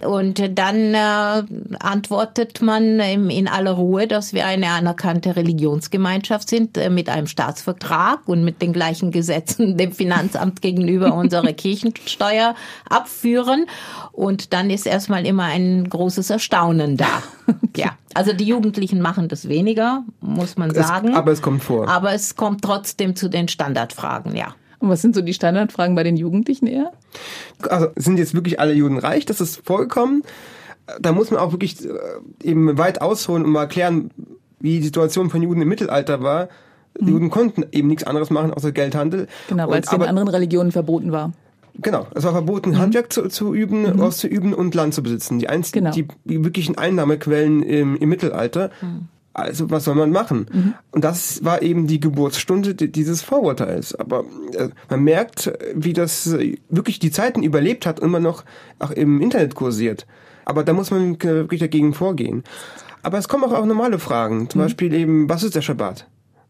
[0.00, 1.42] Und dann äh,
[1.78, 7.26] antwortet man in, in aller Ruhe, dass wir eine anerkannte Religionsgemeinschaft sind äh, mit einem
[7.26, 12.54] Staatsvertrag und mit den gleichen Gesetzen dem Finanzamt gegenüber unsere Kirchensteuer
[12.88, 13.66] abführen.
[14.12, 17.22] Und dann ist erstmal immer ein großes Erstaunen da.
[17.76, 21.10] Ja, also die Jugendlichen machen das weniger, muss man sagen.
[21.10, 21.88] Es, aber es kommt vor.
[21.88, 24.54] Aber es kommt trotzdem zu den Standardfragen, ja.
[24.78, 26.92] Und was sind so die Standardfragen bei den Jugendlichen eher?
[27.68, 29.26] Also sind jetzt wirklich alle Juden reich?
[29.26, 30.22] Das ist vollkommen.
[31.00, 31.90] Da muss man auch wirklich äh,
[32.42, 34.10] eben weit ausholen und mal erklären,
[34.60, 36.48] wie die Situation von Juden im Mittelalter war.
[36.98, 37.10] Die mhm.
[37.10, 39.26] Juden konnten eben nichts anderes machen außer Geldhandel.
[39.48, 41.32] Genau, weil es in anderen Religionen verboten war.
[41.76, 42.78] Genau, es war verboten, mhm.
[42.78, 44.00] Handwerk zu, zu üben, mhm.
[44.00, 45.38] auszuüben und Land zu besitzen.
[45.38, 45.94] Die einzigen, genau.
[45.94, 48.70] die, die wirklichen Einnahmequellen im, im Mittelalter.
[48.80, 49.08] Mhm.
[49.34, 50.46] Also was soll man machen?
[50.50, 50.74] Mhm.
[50.92, 53.94] Und das war eben die Geburtsstunde dieses Vorurteils.
[53.94, 58.44] Aber äh, man merkt, wie das äh, wirklich die Zeiten überlebt hat und immer noch
[58.78, 60.06] auch im Internet kursiert.
[60.44, 62.44] Aber da muss man wirklich dagegen vorgehen.
[63.02, 64.48] Aber es kommen auch, auch normale Fragen.
[64.48, 64.64] Zum mhm.
[64.66, 66.06] Beispiel eben, was ist der Schabbat?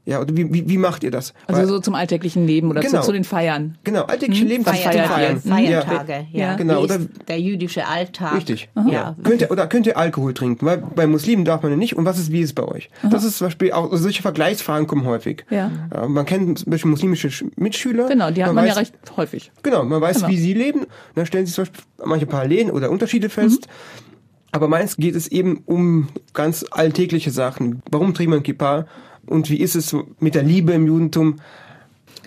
[0.06, 1.32] Ja, oder wie, wie, wie macht ihr das?
[1.46, 3.78] Also Weil, so zum alltäglichen Leben oder genau, zu, zu, den Feiern.
[3.84, 4.48] Genau, alltägliche hm?
[4.48, 5.40] Leben Feier, Feiern.
[5.40, 6.40] Feiertage, ja.
[6.40, 6.56] ja.
[6.56, 8.36] Genau, oder der jüdische Alltag.
[8.36, 8.68] Richtig.
[8.74, 8.88] Aha.
[8.90, 9.16] Ja.
[9.24, 10.66] Könnt ihr, oder könnt ihr Alkohol trinken?
[10.66, 11.96] Weil bei Muslimen darf man ja nicht.
[11.96, 12.90] Und was ist, wie ist es bei euch?
[13.00, 13.08] Aha.
[13.08, 15.46] Das ist zum Beispiel auch, solche Vergleichsfragen kommen häufig.
[15.48, 15.70] Ja.
[15.94, 18.06] ja man kennt zum Beispiel muslimische Mitschüler.
[18.08, 19.52] Genau, die hat man, man weiß, ja recht häufig.
[19.62, 20.28] Genau, man weiß, genau.
[20.28, 20.80] wie sie leben.
[20.80, 23.66] Und dann stellen sie zum Beispiel manche Parallelen oder Unterschiede fest.
[23.66, 24.04] Mhm.
[24.52, 27.82] Aber meins geht es eben um ganz alltägliche Sachen.
[27.90, 28.86] Warum trägt man Kippa?
[29.26, 31.36] Und wie ist es mit der Liebe im Judentum?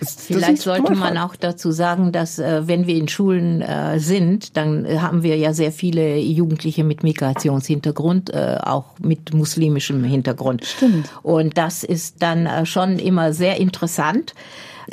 [0.00, 4.86] Vielleicht sollte man auch dazu sagen, dass äh, wenn wir in Schulen äh, sind, dann
[5.02, 10.64] haben wir ja sehr viele Jugendliche mit Migrationshintergrund, äh, auch mit muslimischem Hintergrund.
[10.64, 11.10] Stimmt.
[11.22, 14.34] Und das ist dann äh, schon immer sehr interessant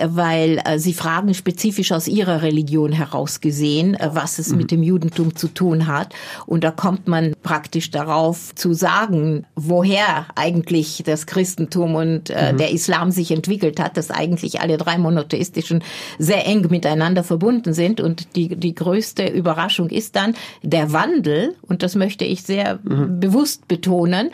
[0.04, 4.58] weil äh, sie fragen spezifisch aus ihrer Religion heraus gesehen, äh, was es mhm.
[4.58, 6.14] mit dem Judentum zu tun hat.
[6.46, 12.58] Und da kommt man praktisch darauf zu sagen, woher eigentlich das Christentum und äh, mhm.
[12.58, 15.84] der Islam sich entwickelt hat, dass eigentlich alle drei monotheistischen
[16.18, 18.02] sehr eng miteinander verbunden sind.
[18.02, 23.20] Und die, die größte Überraschung ist dann der Wandel, und das möchte ich sehr mhm.
[23.20, 24.32] bewusst betonen,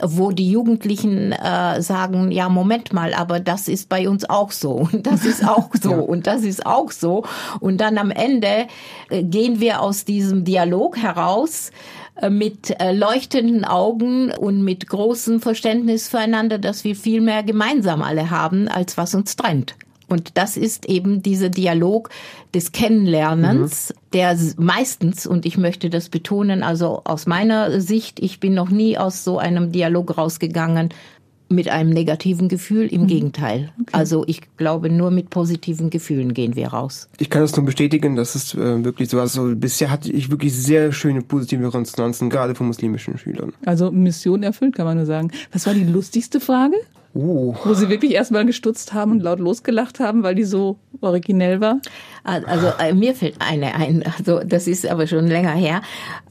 [0.00, 4.88] wo die Jugendlichen äh, sagen, ja, Moment mal, aber das ist bei uns auch so
[5.02, 5.98] und das ist auch so ja.
[5.98, 7.24] und das ist auch so.
[7.60, 8.66] Und dann am Ende
[9.10, 11.70] äh, gehen wir aus diesem Dialog heraus
[12.16, 18.02] äh, mit äh, leuchtenden Augen und mit großem Verständnis füreinander, dass wir viel mehr gemeinsam
[18.02, 19.74] alle haben, als was uns trennt.
[20.08, 22.10] Und das ist eben dieser Dialog
[22.54, 24.10] des Kennenlernens, mhm.
[24.12, 28.98] der meistens, und ich möchte das betonen, also aus meiner Sicht, ich bin noch nie
[28.98, 30.90] aus so einem Dialog rausgegangen,
[31.52, 32.86] mit einem negativen Gefühl.
[32.86, 33.06] Im mhm.
[33.06, 33.72] Gegenteil.
[33.80, 33.90] Okay.
[33.92, 37.08] Also ich glaube, nur mit positiven Gefühlen gehen wir raus.
[37.18, 39.20] Ich kann das nur bestätigen, dass es äh, wirklich so.
[39.20, 43.52] Also bisher hatte ich wirklich sehr schöne positive Resonanzen, gerade von muslimischen Schülern.
[43.64, 45.30] Also Mission erfüllt, kann man nur sagen.
[45.52, 46.76] Was war die lustigste Frage?
[47.14, 47.54] Oh.
[47.64, 51.78] Wo sie wirklich erstmal gestutzt haben und laut losgelacht haben, weil die so originell war?
[52.24, 55.82] Also äh, mir fällt eine ein, also das ist aber schon länger her,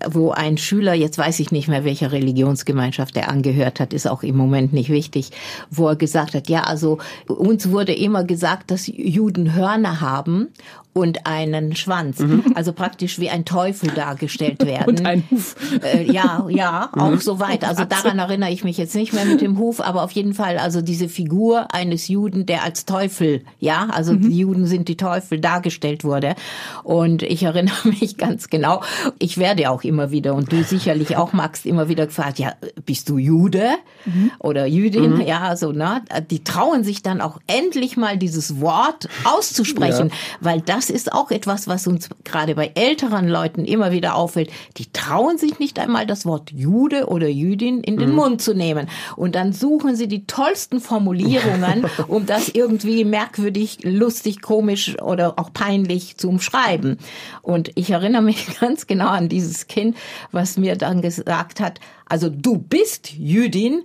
[0.10, 4.24] wo ein Schüler, jetzt weiß ich nicht mehr, welcher Religionsgemeinschaft er angehört hat, ist auch
[4.24, 5.30] im Moment nicht wichtig,
[5.70, 10.48] wo er gesagt hat, ja, also uns wurde immer gesagt, dass Juden Hörner haben
[10.94, 12.44] und einen Schwanz, mhm.
[12.56, 14.90] also praktisch wie ein Teufel dargestellt werden.
[14.90, 15.56] Und ein Huf.
[15.84, 17.20] Äh, ja, ja, auch mhm.
[17.20, 17.64] so weit.
[17.64, 20.58] Also daran erinnere ich mich jetzt nicht mehr mit dem Huf, aber auf jeden Fall,
[20.58, 24.22] also diese Figur eines Juden, der als Teufel, ja, also mhm.
[24.22, 26.36] die Juden sind die Teufel dargestellt wurde.
[26.84, 28.82] Und ich erinnere mich ganz genau,
[29.18, 32.54] ich werde auch immer wieder, und du sicherlich auch, Max, immer wieder gefragt, ja,
[32.86, 33.70] bist du Jude
[34.06, 34.32] mhm.
[34.40, 35.16] oder Jüdin?
[35.16, 35.22] Mhm.
[35.22, 36.02] Ja, so, ne?
[36.30, 40.16] Die trauen sich dann auch endlich mal dieses Wort auszusprechen, ja.
[40.42, 44.50] weil das das ist auch etwas, was uns gerade bei älteren Leuten immer wieder auffällt.
[44.78, 48.16] Die trauen sich nicht einmal das Wort Jude oder Jüdin in den mhm.
[48.16, 48.90] Mund zu nehmen.
[49.16, 55.54] Und dann suchen sie die tollsten Formulierungen, um das irgendwie merkwürdig, lustig, komisch oder auch
[55.54, 56.98] peinlich zu umschreiben.
[57.44, 59.96] Und ich erinnere mich ganz genau an dieses Kind,
[60.32, 63.84] was mir dann gesagt hat, also du bist Jüdin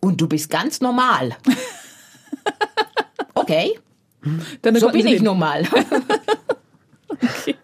[0.00, 1.36] und du bist ganz normal.
[3.36, 3.78] Okay.
[4.62, 5.62] Dann so bin ich nun mal.
[7.08, 7.54] okay.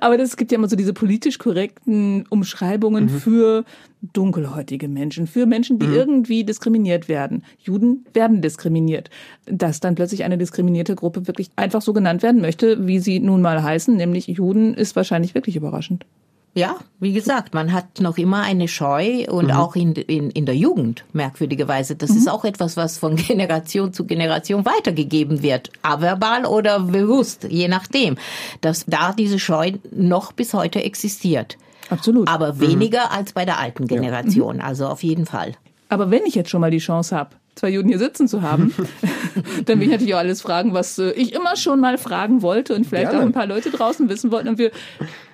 [0.00, 3.08] Aber es gibt ja immer so diese politisch korrekten Umschreibungen mhm.
[3.08, 3.64] für
[4.12, 5.94] dunkelhäutige Menschen, für Menschen, die mhm.
[5.94, 7.42] irgendwie diskriminiert werden.
[7.58, 9.10] Juden werden diskriminiert.
[9.46, 13.42] Dass dann plötzlich eine diskriminierte Gruppe wirklich einfach so genannt werden möchte, wie sie nun
[13.42, 16.06] mal heißen, nämlich Juden, ist wahrscheinlich wirklich überraschend.
[16.54, 19.52] Ja, wie gesagt, man hat noch immer eine Scheu und mhm.
[19.52, 21.94] auch in, in, in der Jugend, merkwürdigerweise.
[21.94, 22.16] Das mhm.
[22.16, 25.70] ist auch etwas, was von Generation zu Generation weitergegeben wird.
[25.82, 28.16] Averbal oder bewusst, je nachdem.
[28.60, 31.58] Dass da diese Scheu noch bis heute existiert.
[31.90, 32.28] Absolut.
[32.28, 32.60] Aber mhm.
[32.60, 33.18] weniger mhm.
[33.18, 34.56] als bei der alten Generation.
[34.56, 34.62] Ja.
[34.62, 34.68] Mhm.
[34.68, 35.52] Also auf jeden Fall.
[35.88, 38.74] Aber wenn ich jetzt schon mal die Chance habe, zwei Juden hier sitzen zu haben,
[39.66, 42.74] dann will ich natürlich auch alles fragen, was äh, ich immer schon mal fragen wollte
[42.74, 43.22] und vielleicht Gerne.
[43.22, 44.48] auch ein paar Leute draußen wissen wollten.
[44.48, 44.70] Und wir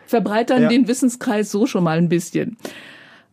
[0.06, 0.68] verbreitern ja.
[0.68, 2.56] den Wissenskreis so schon mal ein bisschen.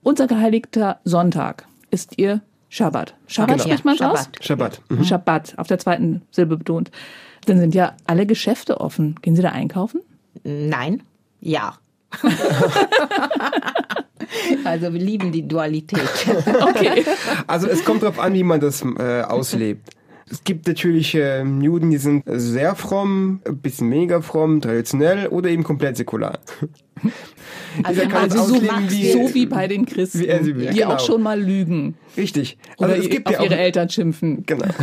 [0.03, 3.15] Unser geheiligter Sonntag ist ihr Schabbat.
[3.27, 3.63] Schabbat genau.
[3.63, 4.19] spricht man Schabbat.
[4.19, 4.29] aus?
[4.39, 4.81] Schabbat.
[4.89, 5.03] Mhm.
[5.03, 6.89] Schabbat, auf der zweiten Silbe betont.
[7.45, 9.15] Dann sind ja alle Geschäfte offen.
[9.21, 10.01] Gehen Sie da einkaufen?
[10.43, 11.03] Nein.
[11.41, 11.77] Ja.
[14.63, 15.99] also wir lieben die Dualität.
[16.61, 17.05] okay.
[17.47, 19.89] Also es kommt darauf an, wie man das äh, auslebt.
[20.31, 25.49] Es gibt natürlich äh, Juden, die sind sehr fromm, ein bisschen weniger fromm, traditionell oder
[25.49, 26.39] eben komplett säkular.
[27.83, 30.69] Also, also so, wie, so wie bei den Christen, wie will.
[30.71, 30.95] die genau.
[30.95, 31.95] auch schon mal lügen.
[32.17, 32.57] Richtig.
[32.77, 34.45] Also Oder es gibt auf ja ihre Eltern schimpfen.
[34.45, 34.65] Genau.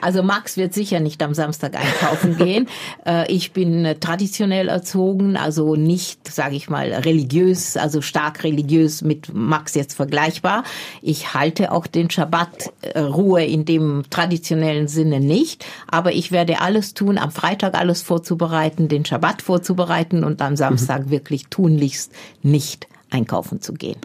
[0.00, 2.68] Also Max wird sicher nicht am Samstag einkaufen gehen.
[3.06, 9.00] Äh, ich bin äh, traditionell erzogen, also nicht, sage ich mal, religiös, also stark religiös
[9.00, 10.62] mit Max jetzt vergleichbar.
[11.00, 16.60] Ich halte auch den Schabbat äh, Ruhe in dem traditionellen Sinne nicht, aber ich werde
[16.60, 21.10] alles tun, am Freitag alles vorzubereiten, den Schabbat vorzubereiten und am Samstag mhm.
[21.10, 22.10] wirklich tunlichst
[22.42, 23.96] nicht einkaufen zu gehen.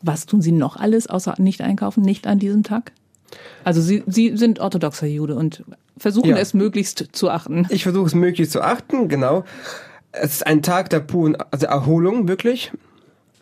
[0.00, 2.92] Was tun Sie noch alles außer nicht einkaufen, nicht an diesem Tag?
[3.62, 5.64] Also Sie, Sie sind orthodoxer Jude und
[5.98, 6.38] versuchen ja.
[6.38, 7.66] es möglichst zu achten.
[7.68, 9.44] Ich versuche es möglichst zu achten, genau.
[10.12, 12.72] Es ist ein Tag der puren also Erholung, wirklich.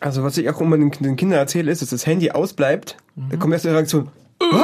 [0.01, 2.97] Also was ich auch immer den, den Kindern erzähle, ist, dass das Handy ausbleibt.
[3.15, 3.29] Mhm.
[3.29, 4.09] Da kommt erst die Reaktion,
[4.41, 4.55] oh,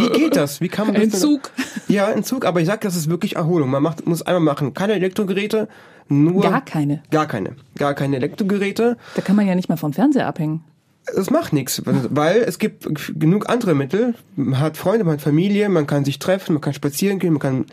[0.00, 0.60] wie geht das?
[0.60, 1.04] Wie kann man das?
[1.04, 1.52] Entzug.
[1.86, 3.70] Ja, Entzug, aber ich sag, das ist wirklich Erholung.
[3.70, 5.68] Man macht, muss einmal machen, keine Elektrogeräte,
[6.08, 6.42] nur.
[6.42, 7.02] Gar keine.
[7.10, 7.56] Gar keine.
[7.76, 8.96] Gar keine Elektrogeräte.
[9.14, 10.64] Da kann man ja nicht mal vom Fernseher abhängen.
[11.06, 12.88] Es macht nichts, weil es gibt
[13.18, 14.14] genug andere Mittel.
[14.36, 17.40] Man hat Freunde, man hat Familie, man kann sich treffen, man kann spazieren gehen, man
[17.40, 17.66] kann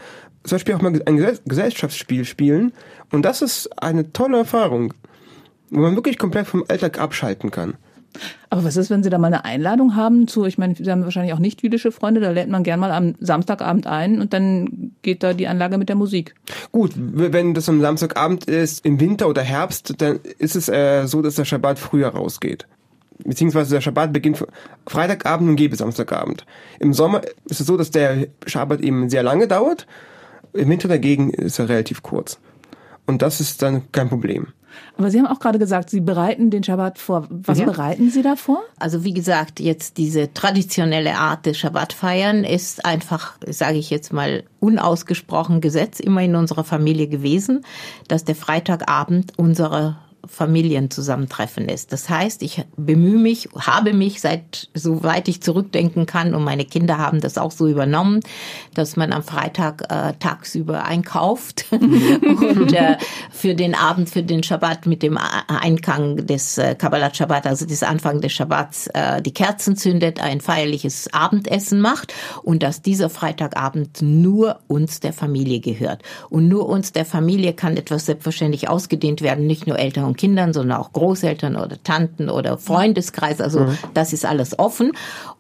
[0.44, 2.74] zum Beispiel auch mal ein Gesellschaftsspiel spielen.
[3.10, 4.94] Und das ist eine tolle Erfahrung,
[5.70, 7.76] wo man wirklich komplett vom Alltag abschalten kann.
[8.50, 11.04] Aber was ist, wenn Sie da mal eine Einladung haben zu, ich meine, Sie haben
[11.04, 14.92] wahrscheinlich auch nicht jüdische Freunde, da lädt man gern mal am Samstagabend ein und dann
[15.02, 16.36] geht da die Anlage mit der Musik.
[16.72, 21.22] Gut, wenn das am Samstagabend ist, im Winter oder Herbst, dann ist es äh, so,
[21.22, 22.68] dass der Schabbat früher rausgeht.
[23.24, 24.44] Beziehungsweise der Schabbat beginnt
[24.88, 26.46] Freitagabend und geht bis Samstagabend.
[26.80, 29.86] Im Sommer ist es so, dass der Schabbat eben sehr lange dauert.
[30.54, 32.40] Im Winter dagegen ist er relativ kurz.
[33.06, 34.48] Und das ist dann kein Problem.
[34.98, 37.28] Aber Sie haben auch gerade gesagt, Sie bereiten den Schabbat vor.
[37.30, 37.66] Was ja.
[37.66, 38.62] bereiten Sie da vor?
[38.80, 44.44] Also wie gesagt, jetzt diese traditionelle Art des Schabbatfeiern ist einfach, sage ich jetzt mal,
[44.60, 47.66] unausgesprochen Gesetz immer in unserer Familie gewesen,
[48.08, 51.92] dass der Freitagabend unsere Familienzusammentreffen ist.
[51.94, 56.98] Das heißt, ich bemühe mich, habe mich seit soweit ich zurückdenken kann und meine Kinder
[56.98, 58.22] haben das auch so übernommen,
[58.74, 62.98] dass man am Freitag äh, tagsüber einkauft und äh,
[63.32, 67.84] für den Abend, für den Schabbat mit dem Eingang des äh, Kabbalat Shabbat, also des
[67.84, 74.02] Anfang des Shabbats, äh, die Kerzen zündet, ein feierliches Abendessen macht und dass dieser Freitagabend
[74.02, 76.04] nur uns der Familie gehört.
[76.30, 80.54] Und nur uns der Familie kann etwas selbstverständlich ausgedehnt werden, nicht nur Eltern und Kindern,
[80.54, 83.40] sondern auch Großeltern oder Tanten oder Freundeskreis.
[83.40, 83.78] Also mhm.
[83.94, 84.92] das ist alles offen.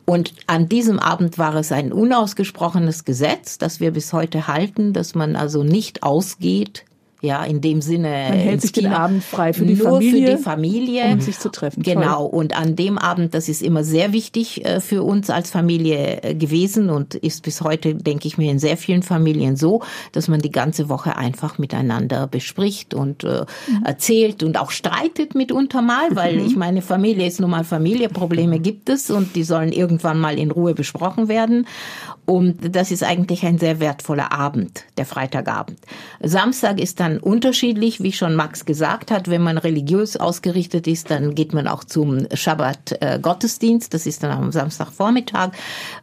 [0.05, 5.13] Und an diesem Abend war es ein unausgesprochenes Gesetz, das wir bis heute halten, dass
[5.13, 6.85] man also nicht ausgeht
[7.21, 8.09] ja, in dem Sinne.
[8.29, 10.31] Man hält sich den Abend frei für die nur Familie.
[10.31, 11.05] für die Familie.
[11.13, 11.83] Um sich zu treffen.
[11.83, 12.27] Genau.
[12.27, 12.39] Toll.
[12.39, 16.33] Und an dem Abend, das ist immer sehr wichtig äh, für uns als Familie äh,
[16.33, 20.41] gewesen und ist bis heute, denke ich mir, in sehr vielen Familien so, dass man
[20.41, 23.85] die ganze Woche einfach miteinander bespricht und äh, mhm.
[23.85, 26.47] erzählt und auch streitet mitunter mal, weil mhm.
[26.47, 30.39] ich meine, Familie ist nun mal Familie, Probleme gibt es und die sollen irgendwann mal
[30.39, 31.67] in Ruhe besprochen werden.
[32.25, 35.79] Und das ist eigentlich ein sehr wertvoller Abend, der Freitagabend.
[36.21, 39.29] Samstag ist dann unterschiedlich, wie schon Max gesagt hat.
[39.29, 43.93] Wenn man religiös ausgerichtet ist, dann geht man auch zum Schabbat-Gottesdienst.
[43.93, 45.51] das ist dann am Samstagvormittag,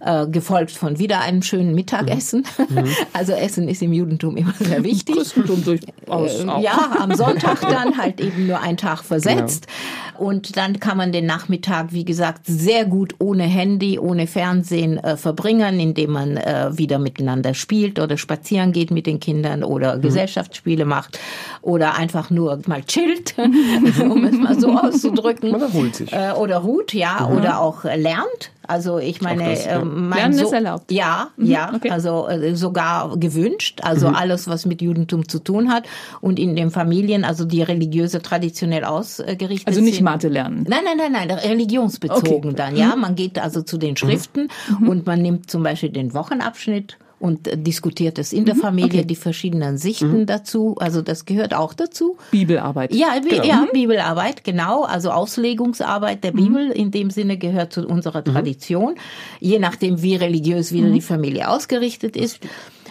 [0.00, 2.44] äh, gefolgt von wieder einem schönen Mittagessen.
[2.68, 2.88] Mhm.
[3.12, 5.16] Also Essen ist im Judentum immer sehr wichtig.
[5.16, 6.62] Christentum durchaus äh, auch.
[6.62, 9.66] Ja, am Sonntag dann halt eben nur ein Tag versetzt.
[9.66, 10.07] Genau.
[10.18, 15.16] Und dann kann man den Nachmittag, wie gesagt, sehr gut ohne Handy, ohne Fernsehen äh,
[15.16, 20.02] verbringen, indem man äh, wieder miteinander spielt oder spazieren geht mit den Kindern oder mhm.
[20.02, 21.18] Gesellschaftsspiele macht
[21.62, 23.36] oder einfach nur mal chillt,
[24.00, 25.54] um es mal so auszudrücken.
[25.54, 26.12] Oder ruht sich.
[26.12, 27.36] Äh, oder ruht, ja, mhm.
[27.36, 28.50] oder auch lernt.
[28.68, 29.80] Also ich meine, das, ja.
[29.80, 30.92] äh, mein Lernen so ist erlaubt.
[30.92, 31.90] Ja, mhm, ja, okay.
[31.90, 33.80] also äh, sogar gewünscht.
[33.82, 34.14] Also mhm.
[34.14, 35.86] alles, was mit Judentum zu tun hat
[36.20, 40.66] und in den Familien, also die religiöse traditionell ausgerichtet Also nicht Mathe lernen.
[40.68, 42.54] Nein, nein, nein, nein, religionsbezogen okay.
[42.54, 42.76] dann.
[42.76, 43.00] Ja, mhm.
[43.00, 44.88] man geht also zu den Schriften mhm.
[44.88, 49.04] und man nimmt zum Beispiel den Wochenabschnitt und diskutiert es in der mhm, Familie, okay.
[49.04, 50.26] die verschiedenen Sichten mhm.
[50.26, 50.76] dazu.
[50.78, 52.16] Also das gehört auch dazu.
[52.30, 52.94] Bibelarbeit.
[52.94, 53.44] Ja, genau.
[53.44, 53.72] ja, mhm.
[53.72, 54.84] Bibelarbeit, genau.
[54.84, 56.36] Also Auslegungsarbeit der mhm.
[56.36, 58.32] Bibel in dem Sinne gehört zu unserer mhm.
[58.32, 58.94] Tradition.
[59.40, 62.40] Je nachdem, wie religiös wieder die Familie ausgerichtet ist.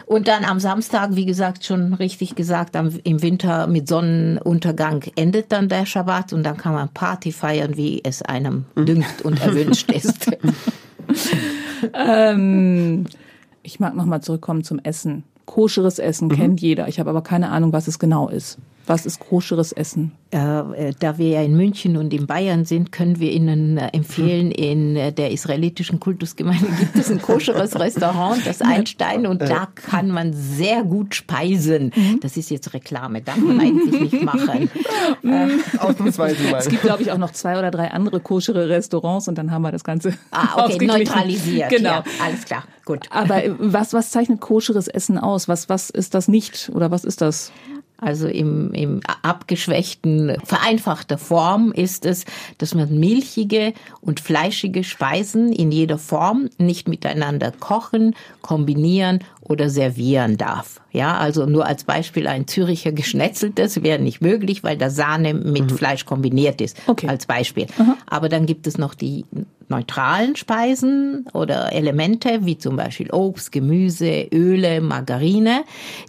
[0.05, 5.51] Und dann am Samstag, wie gesagt, schon richtig gesagt, am, im Winter mit Sonnenuntergang endet
[5.51, 9.91] dann der Schabbat und dann kann man Party feiern, wie es einem dünkt und erwünscht
[9.91, 10.31] ist.
[11.93, 13.05] ähm,
[13.67, 15.25] ich mag nochmal zurückkommen zum Essen.
[15.45, 16.35] Koscheres Essen mhm.
[16.35, 16.87] kennt jeder.
[16.87, 18.57] Ich habe aber keine Ahnung, was es genau ist.
[18.87, 20.13] Was ist koscheres Essen?
[20.31, 23.87] Äh, äh, da wir ja in München und in Bayern sind, können wir Ihnen äh,
[23.87, 29.67] empfehlen, in äh, der israelitischen Kultusgemeinde gibt es ein koscheres Restaurant, das Einstein, und da
[29.75, 31.91] kann man sehr gut speisen.
[31.93, 32.21] Mhm.
[32.21, 34.69] Das ist jetzt Reklame, darf man eigentlich nicht machen.
[35.79, 36.59] Ausnahmsweise mal.
[36.59, 39.63] Es gibt, glaube ich, auch noch zwei oder drei andere koschere Restaurants und dann haben
[39.63, 41.69] wir das Ganze ah, okay, neutralisiert.
[41.69, 41.89] Genau.
[41.89, 43.07] Ja, alles klar, gut.
[43.09, 45.49] Aber was, was zeichnet koscheres Essen aus?
[45.49, 47.51] Was, was ist das nicht oder was ist das?
[47.97, 52.25] Also im, im abgeschwächten, vereinfachter Form ist es,
[52.59, 60.37] dass man milchige und fleischige Speisen in jeder Form nicht miteinander kochen, kombinieren oder servieren
[60.37, 60.81] darf.
[60.91, 65.71] Ja, also nur als Beispiel ein Züricher Geschnetzeltes wäre nicht möglich, weil da Sahne mit
[65.71, 65.77] mhm.
[65.77, 66.77] Fleisch kombiniert ist.
[66.87, 67.07] Okay.
[67.07, 67.67] Als Beispiel.
[67.77, 67.95] Mhm.
[68.07, 69.25] Aber dann gibt es noch die
[69.69, 75.63] neutralen Speisen oder Elemente, wie zum Beispiel Obst, Gemüse, Öle, Margarine.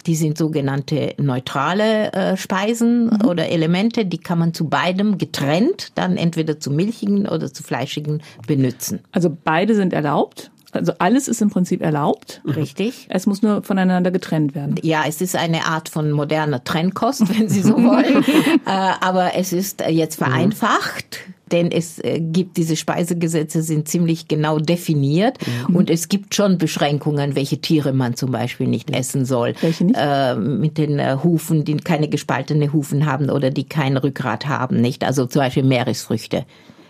[0.05, 3.27] Die sind sogenannte neutrale äh, Speisen mhm.
[3.27, 8.21] oder Elemente, die kann man zu beidem getrennt dann entweder zu milchigen oder zu fleischigen
[8.47, 8.99] benutzen.
[9.11, 10.51] Also beide sind erlaubt?
[10.71, 12.41] Also alles ist im Prinzip erlaubt.
[12.45, 13.07] Richtig.
[13.09, 14.75] Es muss nur voneinander getrennt werden.
[14.83, 18.23] Ja, es ist eine Art von moderner Trennkost, wenn Sie so wollen.
[18.65, 24.59] äh, aber es ist jetzt vereinfacht denn es äh, gibt diese Speisegesetze sind ziemlich genau
[24.59, 25.75] definiert mhm.
[25.75, 29.53] und es gibt schon Beschränkungen, welche Tiere man zum Beispiel nicht essen soll.
[29.61, 29.97] Welche nicht?
[29.99, 34.81] Äh, mit den äh, Hufen, die keine gespaltene Hufen haben oder die kein Rückgrat haben,
[34.81, 35.03] nicht?
[35.03, 36.45] Also zum Beispiel Meeresfrüchte.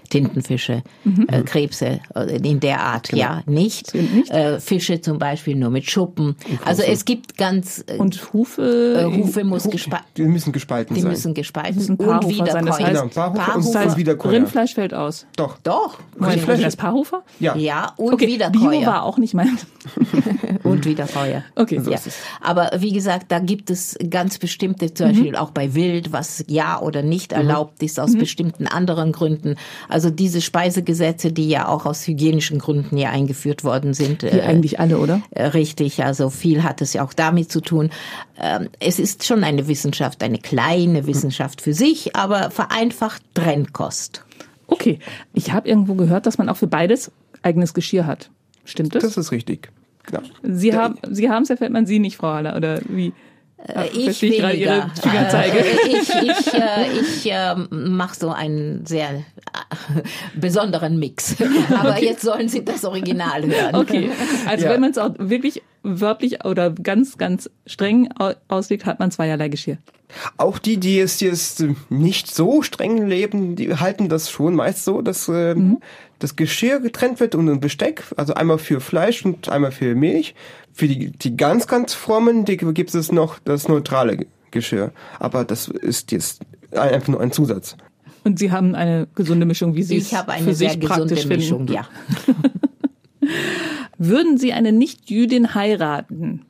[0.10, 1.28] Tintenfische, mhm.
[1.30, 3.22] äh, Krebse äh, in der Art, genau.
[3.22, 3.94] ja, nicht.
[3.94, 4.32] nicht?
[4.32, 6.36] Äh, Fische zum Beispiel nur mit Schuppen.
[6.66, 9.12] Also es gibt ganz äh, und Hufe.
[9.12, 10.08] Äh, Hufe muss gespalten.
[10.18, 11.10] Die müssen gespalten die sein.
[11.10, 12.66] Die müssen gespalten müssen und wieder sein.
[12.66, 14.32] Das heißt, genau, Paarhufer, Paarhufer und das heißt, Wiederkäuer.
[14.34, 15.26] Rindfleisch fällt aus.
[15.36, 15.58] Doch.
[15.64, 16.00] Doch.
[16.20, 17.24] Rindfleisch das Paarhufer?
[17.40, 17.56] Ja.
[17.56, 18.28] Ja und okay.
[18.28, 18.70] Wiederkäuer.
[18.70, 19.58] Bio war auch nicht mein.
[20.64, 21.44] und Wiederkäuer.
[21.56, 21.80] Okay.
[21.80, 22.00] So ja.
[22.42, 25.36] Aber wie gesagt, da gibt es ganz bestimmte, zum Beispiel mhm.
[25.36, 27.38] auch bei Wild, was ja oder nicht mhm.
[27.38, 28.20] erlaubt ist aus mhm.
[28.20, 29.56] bestimmten anderen Gründen.
[29.88, 34.22] Also diese Speise Reisegesetze, die ja auch aus hygienischen Gründen ja eingeführt worden sind.
[34.22, 35.22] Die äh, eigentlich alle, oder?
[35.32, 37.90] Äh, richtig, also viel hat es ja auch damit zu tun.
[38.40, 44.24] Ähm, es ist schon eine Wissenschaft, eine kleine Wissenschaft für sich, aber vereinfacht Trennkost.
[44.68, 45.00] Okay,
[45.34, 48.30] ich habe irgendwo gehört, dass man auch für beides eigenes Geschirr hat.
[48.66, 49.04] Stimmt das?
[49.04, 49.70] Das ist richtig.
[50.06, 50.22] Genau.
[50.44, 53.14] Sie haben Sie haben es, Herr Feldmann, Sie nicht, Frau Haller, oder wie?
[53.74, 54.54] Ach, ich weniger.
[54.54, 55.60] Ihre Fingerzeige.
[55.60, 59.22] Äh, ich ich, äh, ich äh, mache so einen sehr äh,
[60.36, 61.36] besonderen Mix.
[61.70, 62.06] Aber okay.
[62.06, 63.76] jetzt sollen Sie das Original hören.
[63.76, 64.10] Okay,
[64.48, 64.72] also ja.
[64.72, 68.10] wenn man es auch wirklich wörtlich oder ganz, ganz streng
[68.48, 69.78] auslegt, hat man zweierlei Geschirr.
[70.38, 75.02] Auch die, die es jetzt nicht so streng leben, die halten das schon meist so,
[75.02, 75.80] dass äh, mhm.
[76.18, 80.34] das Geschirr getrennt wird und ein Besteck, also einmal für Fleisch und einmal für Milch.
[80.80, 84.94] Für die, die ganz, ganz frommen, die gibt es noch das neutrale Geschirr.
[85.20, 86.40] Aber das ist jetzt
[86.72, 87.76] einfach nur ein Zusatz.
[88.24, 90.80] Und Sie haben eine gesunde Mischung, wie Sie ich es habe eine für sehr sich
[90.80, 91.74] gesunde praktisch Mischung, finden.
[91.74, 91.88] ja.
[93.98, 96.46] Würden Sie eine Nicht-Jüdin heiraten?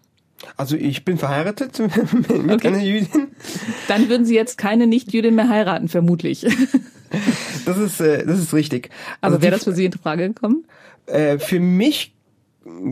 [0.56, 1.80] Also ich bin verheiratet
[2.22, 2.68] mit okay.
[2.68, 3.30] einer Jüdin.
[3.88, 6.46] Dann würden Sie jetzt keine Nicht-Jüdin mehr heiraten, vermutlich.
[7.66, 8.92] Das ist, äh, das ist richtig.
[9.22, 10.66] Aber also wäre das für Sie in Frage gekommen?
[11.08, 12.14] Äh, für mich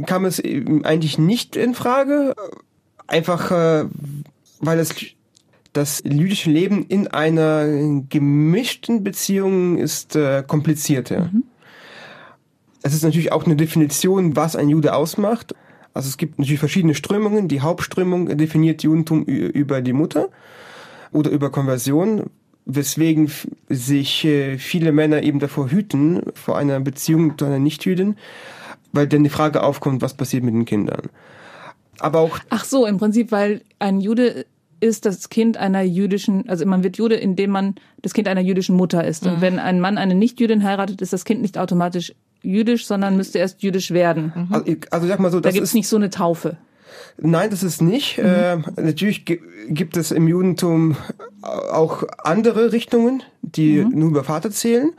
[0.05, 2.35] kam es eigentlich nicht in Frage.
[3.07, 3.85] Einfach, äh,
[4.59, 4.93] weil das,
[5.73, 7.65] das jüdische Leben in einer
[8.09, 11.29] gemischten Beziehung ist äh, komplizierter.
[11.31, 11.43] Mhm.
[12.83, 15.53] Es ist natürlich auch eine Definition, was ein Jude ausmacht.
[15.93, 17.47] Also es gibt natürlich verschiedene Strömungen.
[17.47, 20.29] Die Hauptströmung definiert Judentum über die Mutter
[21.11, 22.29] oder über Konversion,
[22.65, 23.31] weswegen
[23.69, 28.15] sich äh, viele Männer eben davor hüten, vor einer Beziehung zu einer Nichtjüdin,
[28.97, 31.03] weil dann die Frage aufkommt, was passiert mit den Kindern.
[31.99, 32.39] Aber auch.
[32.49, 34.45] Ach so, im Prinzip, weil ein Jude
[34.79, 38.75] ist das Kind einer jüdischen, also man wird Jude, indem man das Kind einer jüdischen
[38.75, 39.25] Mutter ist.
[39.25, 39.41] Und mhm.
[39.41, 43.63] wenn ein Mann eine Nicht-Jüdin heiratet, ist das Kind nicht automatisch jüdisch, sondern müsste erst
[43.63, 44.31] jüdisch werden.
[44.35, 44.53] Mhm.
[44.53, 46.57] Also, also sag mal so, da gibt es nicht so eine Taufe.
[47.19, 48.17] Nein, das ist nicht.
[48.19, 48.25] Mhm.
[48.25, 50.95] Äh, natürlich gibt es im Judentum
[51.41, 53.99] auch andere Richtungen, die mhm.
[53.99, 54.91] nur über Vater zählen.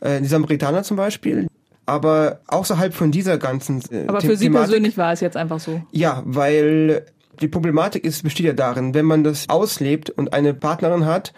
[0.00, 1.48] Äh, die Samaritaner zum Beispiel,
[1.86, 5.60] aber außerhalb von dieser ganzen äh, Aber für Sie Thematik, persönlich war es jetzt einfach
[5.60, 5.80] so.
[5.92, 7.06] Ja, weil
[7.40, 11.32] die Problematik ist, besteht ja darin, wenn man das auslebt und eine Partnerin hat,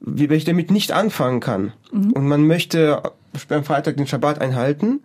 [0.00, 1.72] welche damit nicht anfangen kann.
[1.92, 2.12] Mhm.
[2.12, 3.02] Und man möchte
[3.48, 5.00] beim Freitag den Schabbat einhalten,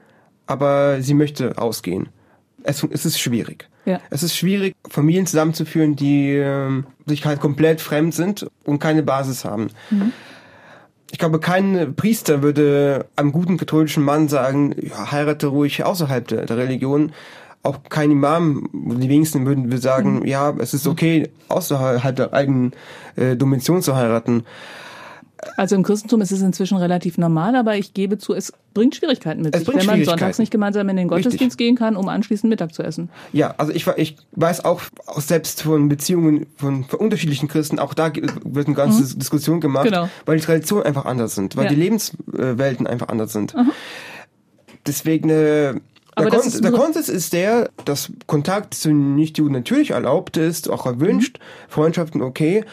[0.48, 2.10] aber sie möchte ausgehen.
[2.64, 3.70] Es, es ist schwierig.
[3.86, 4.00] Ja.
[4.10, 9.46] Es ist schwierig, Familien zusammenzuführen, die äh, sich halt komplett fremd sind und keine Basis
[9.46, 9.70] haben.
[9.92, 10.12] Mhm.
[11.12, 16.46] Ich glaube, kein Priester würde einem guten katholischen Mann sagen, ja, heirate ruhig außerhalb der,
[16.46, 17.14] der Religion.
[17.64, 20.26] Auch kein Imam, die wenigsten würden wir sagen, mhm.
[20.26, 22.74] ja, es ist okay, außerhalb der eigenen
[23.16, 24.46] äh, Dimension zu heiraten.
[25.58, 29.42] Also im Christentum ist es inzwischen relativ normal, aber ich gebe zu, es bringt Schwierigkeiten
[29.42, 31.58] mit es sich, wenn man sonntags nicht gemeinsam in den Gottesdienst Richtig.
[31.58, 33.10] gehen kann, um anschließend Mittag zu essen.
[33.34, 37.94] Ja, also ich, ich weiß auch, auch selbst von Beziehungen von, von unterschiedlichen Christen, auch
[37.94, 38.12] da
[38.44, 39.20] wird eine ganze mhm.
[39.20, 40.10] Diskussion gemacht, genau.
[40.26, 41.70] weil die Traditionen einfach anders sind, weil ja.
[41.72, 43.56] die Lebenswelten einfach anders sind.
[43.56, 43.72] Mhm.
[44.86, 45.74] Deswegen äh,
[46.18, 51.40] der, Kon der Konsens ist der, dass Kontakt zu Nichtjuden natürlich erlaubt ist, auch erwünscht,
[51.40, 51.72] mhm.
[51.72, 52.64] Freundschaften okay,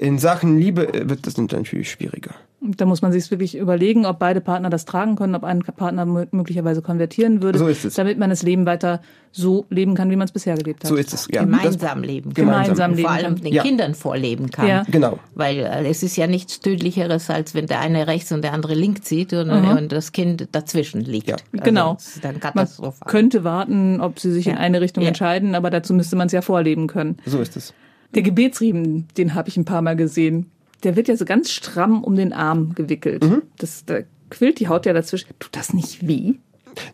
[0.00, 2.34] in Sachen Liebe wird das natürlich schwieriger.
[2.62, 6.06] Da muss man sich wirklich überlegen, ob beide Partner das tragen können, ob ein Partner
[6.06, 7.94] möglicherweise konvertieren würde, so ist es.
[7.94, 10.88] damit man das Leben weiter so leben kann, wie man es bisher gelebt hat.
[10.88, 11.42] So ist es, ja.
[11.42, 12.46] Gemeinsam leben kann.
[12.46, 13.62] Gemeinsam leben Vor allem den ja.
[13.62, 14.68] Kindern vorleben kann.
[14.68, 14.84] Ja.
[14.90, 15.18] Genau.
[15.34, 18.74] Weil äh, es ist ja nichts Tödlicheres, als wenn der eine rechts und der andere
[18.74, 19.76] links zieht und, mhm.
[19.76, 21.28] und das Kind dazwischen liegt.
[21.28, 21.36] Ja.
[21.52, 21.98] Also genau.
[22.22, 23.00] dann katastrophal.
[23.00, 24.52] Man könnte warten, ob sie sich ja.
[24.52, 27.18] in eine Richtung entscheiden, aber dazu müsste man es ja vorleben können.
[27.26, 27.74] So ist es.
[28.14, 30.50] Der Gebetsriemen, den habe ich ein paar Mal gesehen.
[30.82, 33.24] Der wird ja so ganz stramm um den Arm gewickelt.
[33.24, 33.42] Mhm.
[33.58, 34.00] Das, da
[34.30, 35.28] quillt die Haut ja dazwischen.
[35.38, 36.34] Tut das nicht weh?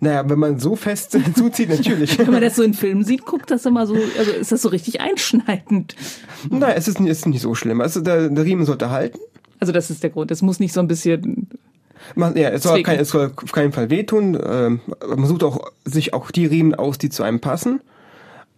[0.00, 2.18] Naja, wenn man so fest zuzieht, natürlich.
[2.18, 4.68] wenn man das so in Filmen sieht, guckt das immer so, also ist das so
[4.68, 5.94] richtig einschneidend.
[6.50, 7.80] Nein, es ist, ist nicht so schlimm.
[7.80, 9.18] Also der, der Riemen sollte halten.
[9.60, 10.30] Also das ist der Grund.
[10.30, 11.48] Es muss nicht so ein bisschen
[12.14, 14.38] Man, ja, es soll, kein, es soll auf keinen Fall wehtun.
[14.44, 17.80] Ähm, man sucht auch, sich auch die Riemen aus, die zu einem passen.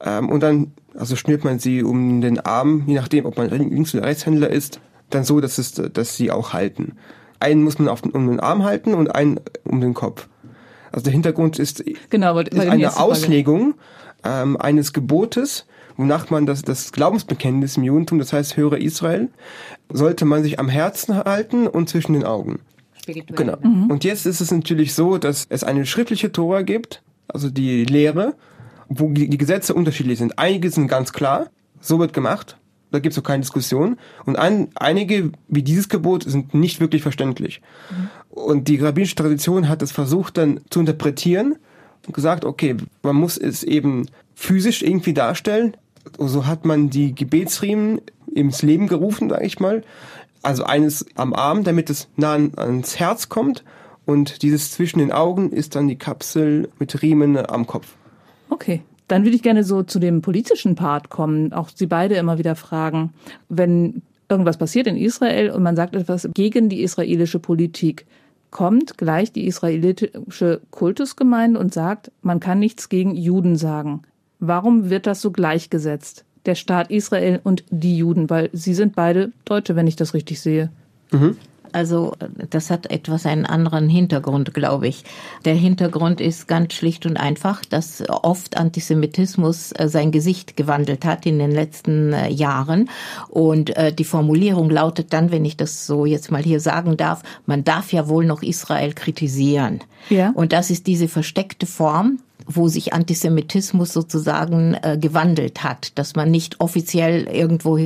[0.01, 3.95] Ähm, und dann, also schnürt man sie um den Arm, je nachdem, ob man Links-
[3.95, 4.81] oder Rechtshändler ist,
[5.11, 6.97] dann so, dass es, dass sie auch halten.
[7.41, 10.29] Einen muss man auf den, um den Arm halten und einen um den Kopf.
[10.91, 13.75] Also der Hintergrund ist, genau, ist eine Auslegung
[14.25, 19.29] ähm, eines Gebotes, wonach man das, das Glaubensbekenntnis im Judentum, das heißt höre Israel,
[19.91, 22.61] sollte man sich am Herzen halten und zwischen den Augen.
[23.07, 23.57] Genau.
[23.63, 23.91] Mhm.
[23.91, 28.35] Und jetzt ist es natürlich so, dass es eine schriftliche Tora gibt, also die Lehre,
[28.89, 30.39] wo die Gesetze unterschiedlich sind.
[30.39, 32.57] Einige sind ganz klar, so wird gemacht,
[32.91, 33.99] da gibt es auch keine Diskussion.
[34.25, 37.61] Und ein, einige, wie dieses Gebot, sind nicht wirklich verständlich.
[37.91, 38.09] Mhm.
[38.31, 41.57] Und die rabbinische Tradition hat es versucht dann zu interpretieren
[42.07, 45.77] und gesagt, okay, man muss es eben physisch irgendwie darstellen.
[46.19, 48.01] So hat man die Gebetsriemen
[48.33, 49.83] ins Leben gerufen, sage ich mal.
[50.43, 53.65] Also eines am Arm, damit es nah ans Herz kommt.
[54.07, 57.98] Und dieses zwischen den Augen ist dann die Kapsel mit Riemen am Kopf.
[58.51, 58.83] Okay.
[59.09, 61.53] Dann würde ich gerne so zu dem politischen Part kommen.
[61.53, 63.15] Auch Sie beide immer wieder fragen,
[63.49, 68.07] wenn irgendwas passiert in Israel und man sagt etwas gegen die israelische Politik,
[68.51, 74.03] kommt gleich die israelitische Kultusgemeinde und sagt, man kann nichts gegen Juden sagen.
[74.41, 76.25] Warum wird das so gleichgesetzt?
[76.47, 80.41] Der Staat Israel und die Juden, weil sie sind beide Deutsche, wenn ich das richtig
[80.41, 80.71] sehe.
[81.11, 81.37] Mhm.
[81.73, 82.13] Also
[82.51, 85.05] das hat etwas einen anderen Hintergrund, glaube ich.
[85.45, 91.27] Der Hintergrund ist ganz schlicht und einfach, dass oft Antisemitismus äh, sein Gesicht gewandelt hat
[91.27, 92.91] in den letzten äh, Jahren.
[93.29, 97.23] Und äh, die Formulierung lautet dann, wenn ich das so jetzt mal hier sagen darf,
[97.47, 99.81] man darf ja wohl noch Israel kritisieren.
[100.11, 100.33] Ja.
[100.35, 106.31] Und das ist diese versteckte Form, wo sich Antisemitismus sozusagen äh, gewandelt hat, dass man
[106.31, 107.79] nicht offiziell irgendwo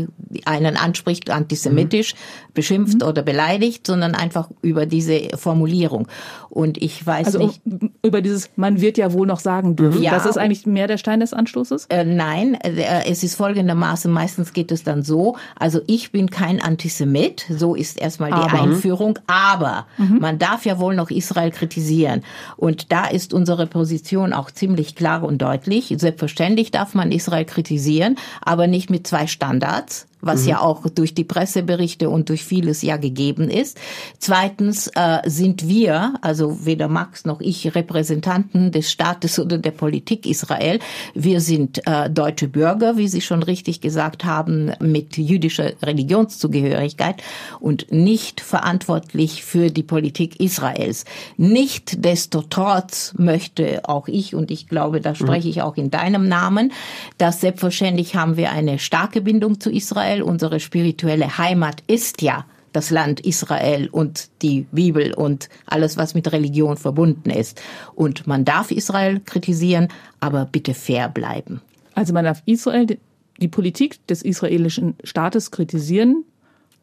[0.45, 2.53] einen anspricht, antisemitisch, mhm.
[2.55, 3.09] beschimpft mhm.
[3.09, 6.07] oder beleidigt, sondern einfach über diese Formulierung.
[6.49, 7.61] Und ich weiß also nicht.
[8.03, 10.03] Über dieses, man wird ja wohl noch sagen dürfen.
[10.03, 11.87] Ja, das ist eigentlich mehr der Stein des Anstoßes?
[11.87, 16.63] Äh, nein, äh, es ist folgendermaßen, meistens geht es dann so, also ich bin kein
[16.63, 18.63] Antisemit, so ist erstmal die aber.
[18.63, 20.19] Einführung, aber mhm.
[20.21, 22.23] man darf ja wohl noch Israel kritisieren.
[22.57, 25.95] Und da ist unsere Position auch ziemlich klar und deutlich.
[25.97, 30.49] Selbstverständlich darf man Israel kritisieren, aber nicht mit zwei Standards was mhm.
[30.49, 33.79] ja auch durch die Presseberichte und durch vieles ja gegeben ist.
[34.19, 40.27] Zweitens äh, sind wir, also weder Max noch ich, Repräsentanten des Staates oder der Politik
[40.27, 40.79] Israel.
[41.15, 47.23] Wir sind äh, deutsche Bürger, wie Sie schon richtig gesagt haben, mit jüdischer Religionszugehörigkeit
[47.59, 51.05] und nicht verantwortlich für die Politik Israels.
[51.37, 56.73] Nichtsdestotrotz möchte auch ich, und ich glaube, da spreche ich auch in deinem Namen,
[57.19, 62.45] dass selbstverständlich haben wir eine starke Bindung zu Israel Israel, unsere spirituelle Heimat ist ja
[62.73, 67.61] das Land Israel und die Bibel und alles, was mit Religion verbunden ist.
[67.95, 69.89] Und man darf Israel kritisieren,
[70.21, 71.61] aber bitte fair bleiben.
[71.95, 72.99] Also man darf Israel,
[73.39, 76.25] die Politik des israelischen Staates kritisieren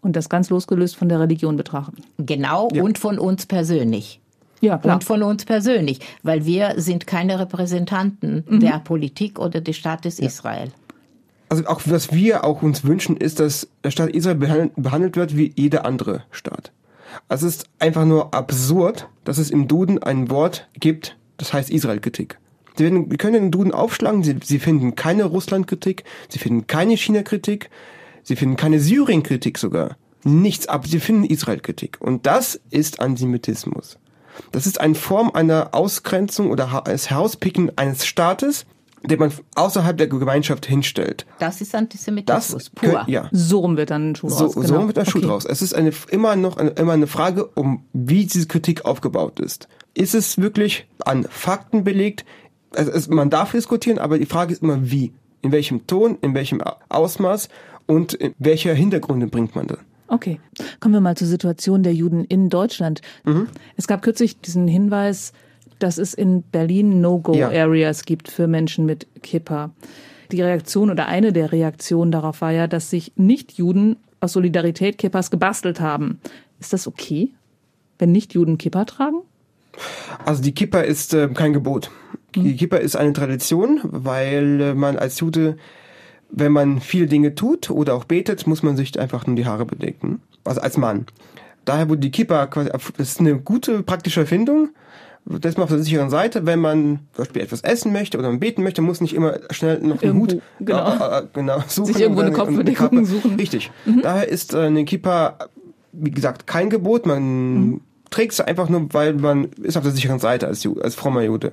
[0.02, 2.04] und das ganz losgelöst von der Religion betrachten.
[2.18, 2.84] Genau, ja.
[2.84, 4.22] und von uns persönlich.
[4.62, 4.96] Ja, klar.
[4.96, 8.60] Und von uns persönlich, weil wir sind keine Repräsentanten mhm.
[8.60, 10.28] der Politik oder des Staates ja.
[10.28, 10.72] Israel
[11.50, 15.52] also auch was wir auch uns wünschen, ist, dass der Staat Israel behandelt wird wie
[15.56, 16.72] jeder andere Staat.
[17.28, 21.70] Also es ist einfach nur absurd, dass es im Duden ein Wort gibt, das heißt
[21.70, 22.38] Israel-Kritik.
[22.78, 27.70] Sie, werden, können den Duden aufschlagen, sie, sie finden keine Russland-Kritik, sie finden keine China-Kritik,
[28.24, 29.98] sie finden keine Syrien-Kritik sogar.
[30.24, 31.98] Nichts, aber sie finden Israel-Kritik.
[32.00, 33.98] Und das ist Antisemitismus.
[34.52, 38.66] Das ist eine Form einer Ausgrenzung oder eines Herauspicken eines Staates,
[39.04, 41.26] den man außerhalb der Gemeinschaft hinstellt.
[41.40, 43.04] Das ist Antisemitismus das pur.
[43.08, 43.30] ja.
[43.32, 44.56] So rum wird dann ein Schuh so, raus.
[44.56, 44.68] Genau.
[44.68, 45.28] So rum wird der Schuh okay.
[45.28, 45.46] raus.
[45.46, 49.68] Es ist eine, immer noch eine, immer eine Frage, um wie diese Kritik aufgebaut ist.
[49.94, 52.26] Ist es wirklich an Fakten belegt?
[52.76, 55.14] Also es, man darf diskutieren, aber die Frage ist immer wie.
[55.42, 57.50] In welchem Ton, in welchem Ausmaß
[57.86, 59.80] und in welcher Hintergründe bringt man das?
[60.10, 60.40] Okay,
[60.80, 63.02] kommen wir mal zur Situation der Juden in Deutschland.
[63.26, 63.48] Mhm.
[63.78, 65.34] Es gab kürzlich diesen Hinweis,
[65.80, 68.04] dass es in Berlin No-Go-Areas ja.
[68.06, 69.72] gibt für Menschen mit Kippa.
[70.32, 75.32] Die Reaktion oder eine der Reaktionen darauf war ja, dass sich Nicht-Juden aus Solidarität Kippas
[75.32, 76.20] gebastelt haben.
[76.60, 77.34] Ist das okay,
[77.98, 79.22] wenn Nicht-Juden Kippa tragen?
[80.26, 81.90] Also die Kippa ist äh, kein Gebot.
[82.36, 82.58] Die hm.
[82.58, 85.58] Kippa ist eine Tradition, weil äh, man als Jude,
[86.30, 89.66] wenn man viele Dinge tut oder auch betet, muss man sich einfach nur die Haare
[89.66, 90.22] bedecken.
[90.44, 91.06] Also als Mann.
[91.66, 94.70] Daher wurde die Kippa quasi, das ist eine gute praktische Erfindung
[95.26, 98.40] das mal auf der sicheren Seite, wenn man zum Beispiel etwas essen möchte oder man
[98.40, 100.92] beten möchte, muss nicht immer schnell noch einen Hut genau.
[100.92, 101.94] Äh, äh, genau, suchen.
[101.94, 103.36] Sich irgendwo eine Kopfbedeckung suchen.
[103.36, 103.72] Richtig.
[103.86, 104.02] Mhm.
[104.02, 105.38] Daher ist äh, eine Kippa,
[105.92, 107.06] wie gesagt, kein Gebot.
[107.06, 107.82] Man mhm.
[108.10, 111.52] trägt es einfach nur, weil man ist auf der sicheren Seite als, als frommer Jude.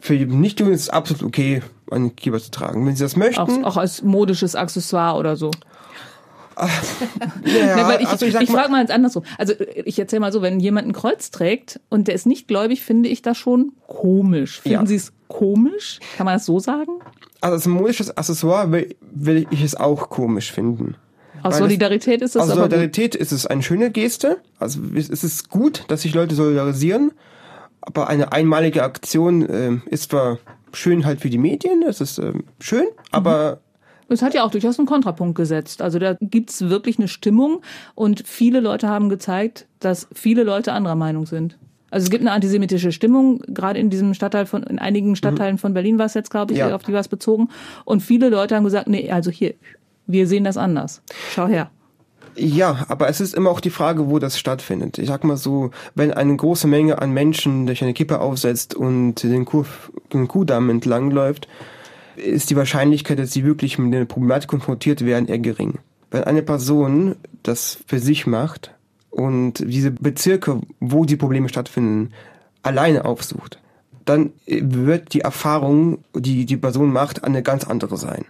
[0.00, 2.86] Für die Nicht-Juden ist es absolut okay, einen Kippa zu tragen.
[2.86, 5.50] Wenn sie das möchten, Auch, auch als modisches Accessoire oder so.
[6.56, 9.24] Ja, weil ich, also ich ich, frage mal jetzt andersrum.
[9.38, 12.82] Also ich erzähle mal so, wenn jemand ein Kreuz trägt und der ist nicht gläubig,
[12.82, 14.60] finde ich das schon komisch.
[14.60, 14.86] Finden Ja.
[14.86, 16.00] Sie es komisch?
[16.16, 16.92] Kann man das so sagen?
[17.44, 20.96] also als modisches Accessoire will, will ich es auch komisch finden.
[21.42, 22.56] Aus Solidarität ist das Aus.
[22.56, 24.38] Solidarität ist es eine schöne Geste.
[24.58, 27.12] Also es es ist gut, dass sich Leute solidarisieren.
[27.82, 30.38] Aber eine einmalige Aktion ähm, ist zwar
[30.72, 33.60] schön halt für die Medien, es ist ähm, schön, aber
[34.08, 35.82] Es hat ja auch durchaus einen Kontrapunkt gesetzt.
[35.82, 37.62] Also da gibt's wirklich eine Stimmung
[37.94, 41.58] und viele Leute haben gezeigt, dass viele Leute anderer Meinung sind.
[41.90, 45.74] Also es gibt eine antisemitische Stimmung, gerade in diesem Stadtteil von, in einigen Stadtteilen von
[45.74, 46.74] Berlin war es jetzt, glaube ich, Ja.
[46.74, 47.50] auf die war es bezogen.
[47.84, 49.54] Und viele Leute haben gesagt, nee, also hier,
[50.06, 51.02] wir sehen das anders.
[51.32, 51.70] Schau her.
[52.36, 54.98] Ja, aber es ist immer auch die Frage, wo das stattfindet.
[54.98, 59.22] Ich sag mal so, wenn eine große Menge an Menschen durch eine Kippe aufsetzt und
[59.22, 59.64] den, Kuh,
[60.12, 61.46] den Kuhdamm entlang läuft,
[62.16, 65.78] ist die Wahrscheinlichkeit, dass sie wirklich mit der Problematik konfrontiert werden, eher gering.
[66.10, 68.72] Wenn eine Person das für sich macht
[69.10, 72.10] und diese Bezirke, wo die Probleme stattfinden,
[72.62, 73.60] alleine aufsucht,
[74.04, 78.24] dann wird die Erfahrung, die die Person macht, eine ganz andere sein.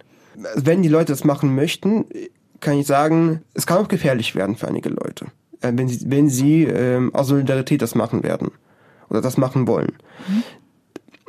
[0.55, 2.05] Wenn die Leute das machen möchten,
[2.59, 5.27] kann ich sagen, es kann auch gefährlich werden für einige Leute,
[5.61, 8.51] äh, wenn sie, wenn sie ähm, aus Solidarität das machen werden
[9.09, 9.93] oder das machen wollen.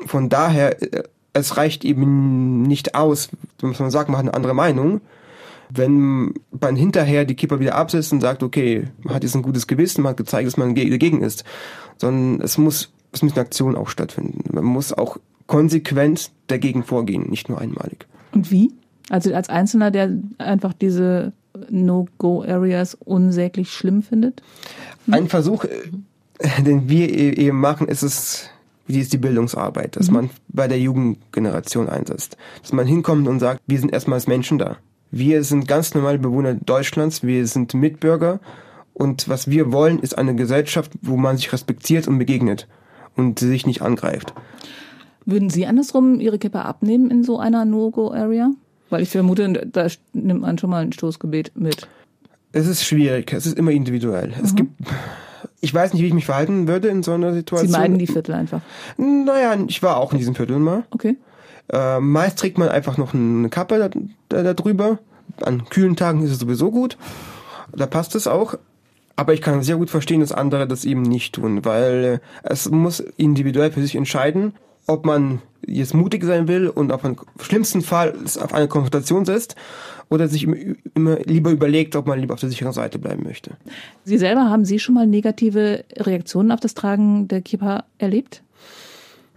[0.06, 1.02] Von daher, äh,
[1.36, 3.30] es reicht eben nicht aus,
[3.62, 5.00] muss man sagt, man hat eine andere Meinung.
[5.68, 9.66] Wenn man hinterher die Kipper wieder absetzt und sagt, okay, man hat jetzt ein gutes
[9.66, 11.44] Gewissen, man hat gezeigt, dass man ge- dagegen ist,
[11.98, 14.44] sondern es muss, es müssen Aktionen auch stattfinden.
[14.52, 15.18] Man muss auch
[15.48, 18.06] konsequent dagegen vorgehen, nicht nur einmalig.
[18.32, 18.72] Und wie?
[19.10, 21.32] Also als Einzelner, der einfach diese
[21.70, 24.42] No-Go-Areas unsäglich schlimm findet?
[25.10, 28.50] Ein Versuch, äh, den wir eben machen, ist es,
[28.86, 32.36] wie ist die Bildungsarbeit, dass man bei der Jugendgeneration einsetzt.
[32.62, 34.76] Dass man hinkommt und sagt, wir sind erstmal als Menschen da.
[35.10, 38.40] Wir sind ganz normale Bewohner Deutschlands, wir sind Mitbürger
[38.92, 42.66] und was wir wollen, ist eine Gesellschaft, wo man sich respektiert und begegnet
[43.14, 44.32] und sich nicht angreift.
[45.26, 48.52] Würden Sie andersrum Ihre Kippa abnehmen in so einer No-Go-Area?
[48.88, 51.88] Weil ich vermute, da nimmt man schon mal ein Stoßgebet mit.
[52.52, 54.32] Es ist schwierig, es ist immer individuell.
[54.42, 54.72] Es gibt,
[55.60, 57.72] ich weiß nicht, wie ich mich verhalten würde in so einer Sie Situation.
[57.72, 58.60] meiden die Viertel einfach.
[58.96, 60.84] Naja, ich war auch in diesem Viertel mal.
[60.90, 61.16] Okay.
[61.72, 63.90] Äh, meist trägt man einfach noch eine Kappe da,
[64.28, 64.98] da, da drüber.
[65.42, 66.96] An kühlen Tagen ist es sowieso gut.
[67.74, 68.56] Da passt es auch.
[69.16, 73.00] Aber ich kann sehr gut verstehen, dass andere das eben nicht tun, weil es muss
[73.00, 74.52] individuell für sich entscheiden,
[74.86, 79.56] ob man jetzt mutig sein will und auf einen schlimmsten Fall auf eine Konfrontation setzt
[80.08, 80.46] oder sich
[80.94, 83.52] immer, lieber überlegt, ob man lieber auf der sicheren Seite bleiben möchte.
[84.04, 88.42] Sie selber, haben Sie schon mal negative Reaktionen auf das Tragen der Kippa erlebt?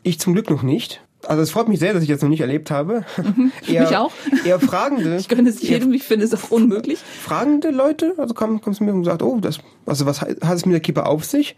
[0.03, 1.01] Ich zum Glück noch nicht.
[1.27, 3.03] Also es freut mich sehr, dass ich das noch nicht erlebt habe.
[3.67, 4.13] Mich auch.
[4.45, 5.15] Eher fragende.
[5.19, 6.99] Ich gönne es jedem, ich finde es auch unmöglich.
[6.99, 10.65] fragende Leute, also kommen, kommen zu mir und sagt, oh, das, also was hat es
[10.65, 11.57] mit der Kippe auf sich?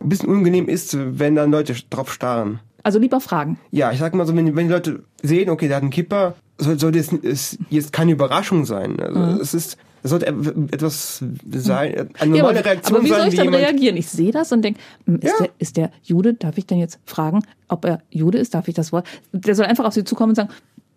[0.00, 2.60] Ein bisschen unangenehm ist, wenn dann Leute drauf starren.
[2.88, 3.58] Also lieber fragen.
[3.70, 6.36] Ja, ich sag mal so, wenn, wenn die Leute sehen, okay, der hat einen Kipper,
[6.56, 8.98] soll, sollte es ist jetzt keine Überraschung sein.
[8.98, 10.24] Also es ist, es sollte
[10.72, 12.34] etwas sein, eine Mhm.
[12.36, 13.98] Ja, normale aber, Reaktion aber wie soll ich dann reagieren?
[13.98, 15.32] Ich sehe das und denke, ist, Ja.
[15.40, 16.32] der, ist der Jude?
[16.32, 18.54] Darf ich denn jetzt fragen, ob er Jude ist?
[18.54, 19.06] Darf ich das Wort?
[19.32, 20.48] Der soll einfach auf Sie zukommen und sagen,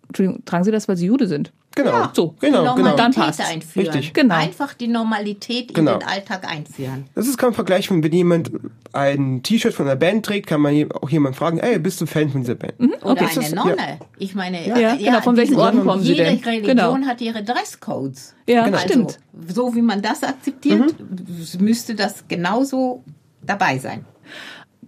[0.08, 1.52] Entschuldigung, tragen Sie das, weil Sie Jude sind?
[1.74, 2.74] Genau, So, Die genau, genau.
[2.76, 3.40] Normalität Dann passt.
[3.40, 3.86] einführen.
[3.86, 4.12] Richtig.
[4.14, 4.34] Genau.
[4.34, 5.94] Einfach die Normalität Genau.
[5.94, 7.04] in den Alltag einführen.
[7.14, 8.50] Das ist kein Vergleich, wenn jemand
[8.92, 12.28] ein T-Shirt von einer Band trägt, kann man auch jemand fragen, ey, bist du Fan
[12.30, 12.74] von dieser Band?
[12.80, 13.20] Oder Okay.
[13.24, 13.76] eine Das ist- Nonne.
[13.78, 13.84] ja.
[14.18, 15.20] Ich meine, Ja, genau.
[15.22, 16.38] Von welchen Orden kommen Sie jede denn?
[16.44, 16.96] Religion Genau.
[17.06, 18.34] hat ihre Dresscodes.
[18.46, 19.18] Ja, also, stimmt.
[19.48, 21.64] So wie man das akzeptiert, Mhm.
[21.64, 23.02] müsste das genauso
[23.44, 24.04] dabei sein.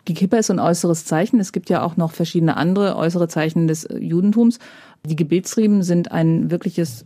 [0.07, 1.41] Die Kippa ist so ein äußeres Zeichen.
[1.41, 4.59] Es gibt ja auch noch verschiedene andere äußere Zeichen des äh, Judentums.
[5.07, 7.05] Die Gebetsriemen sind ein wirkliches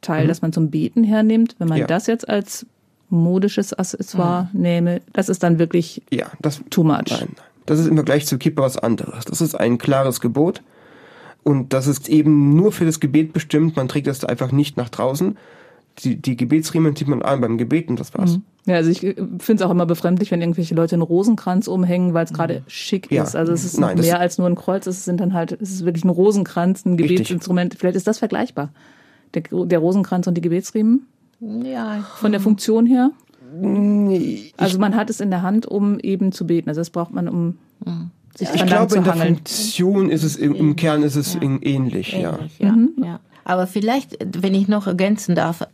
[0.00, 1.56] Teil, das man zum Beten hernimmt.
[1.58, 1.82] Wenn man Mhm.
[1.82, 1.86] Ja.
[1.86, 2.66] das jetzt als
[3.08, 7.10] modisches Accessoire nähme, das ist dann wirklich Ja, das too much.
[7.10, 7.36] Nein, nein.
[7.66, 9.24] Das ist im Vergleich zu Kippa was anderes.
[9.24, 10.62] Das ist ein klares Gebot.
[11.44, 13.76] Und das ist eben nur für das Gebet bestimmt.
[13.76, 15.36] Man trägt das einfach nicht nach draußen.
[15.98, 18.38] Die, die Gebetsriemen zieht man an beim Gebet und das war's.
[18.64, 22.24] Ja, also ich finde es auch immer befremdlich, wenn irgendwelche Leute einen Rosenkranz umhängen, weil
[22.24, 23.24] es gerade schick Ja.
[23.24, 23.34] ist.
[23.36, 24.86] Also es ist Nein, mehr als nur ein Kreuz.
[24.86, 27.16] Es sind dann halt, es ist wirklich ein Rosenkranz, ein Richtig.
[27.18, 27.74] Gebetsinstrument.
[27.78, 28.70] Vielleicht ist das vergleichbar.
[29.34, 31.06] Der, der Rosenkranz und die Gebetsriemen
[31.40, 33.10] Ja, von der Funktion her.
[34.56, 36.68] Also man hat es in der Hand, um eben zu beten.
[36.68, 37.58] Also das braucht man, um
[38.34, 39.36] sich Ich dran lang glaube, in zu der hangeln.
[39.36, 42.38] Funktion ist es, im, im Kern ist es in- ähnlich, ja.
[42.38, 42.76] ähnlich, ja.
[43.04, 43.20] ja.
[43.44, 45.66] Aber vielleicht, wenn ich noch ergänzen darf, äh,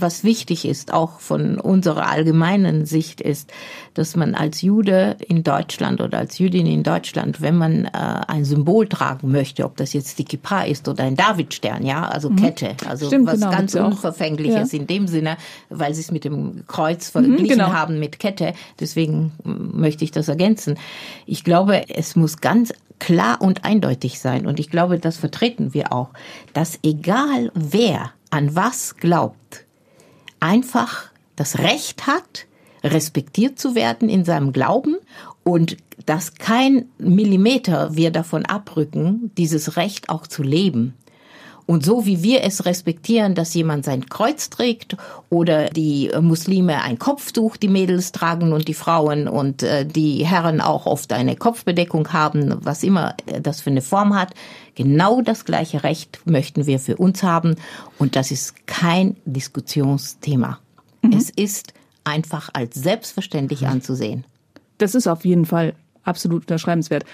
[0.00, 3.52] was wichtig ist, auch von unserer allgemeinen Sicht ist,
[3.94, 8.44] dass man als Jude in Deutschland oder als Jüdin in Deutschland, wenn man äh, ein
[8.44, 12.36] Symbol tragen möchte, ob das jetzt die Kippa ist oder ein Davidstern, ja, also mhm.
[12.36, 14.78] Kette, also Stimmt, was genau, ganz Unverfängliches ja.
[14.78, 15.36] in dem Sinne,
[15.70, 17.72] weil sie es mit dem Kreuz mhm, verglichen mhm, genau.
[17.72, 18.54] haben mit Kette.
[18.80, 20.78] Deswegen möchte ich das ergänzen.
[21.26, 24.46] Ich glaube, es muss ganz klar und eindeutig sein.
[24.46, 26.10] Und ich glaube, das vertreten wir auch,
[26.52, 29.65] dass egal wer an was glaubt,
[30.40, 32.46] einfach das Recht hat,
[32.82, 34.96] respektiert zu werden in seinem Glauben
[35.44, 35.76] und
[36.06, 40.94] dass kein Millimeter wir davon abrücken, dieses Recht auch zu leben.
[41.66, 44.96] Und so wie wir es respektieren, dass jemand sein Kreuz trägt
[45.30, 50.60] oder die Muslime ein Kopftuch, die Mädels tragen und die Frauen und äh, die Herren
[50.60, 54.32] auch oft eine Kopfbedeckung haben, was immer das für eine Form hat,
[54.76, 57.56] genau das gleiche Recht möchten wir für uns haben.
[57.98, 60.60] Und das ist kein Diskussionsthema.
[61.02, 61.12] Mhm.
[61.12, 61.74] Es ist
[62.04, 63.68] einfach als selbstverständlich mhm.
[63.68, 64.24] anzusehen.
[64.78, 65.74] Das ist auf jeden Fall
[66.04, 67.04] absolut unterschreibenswert.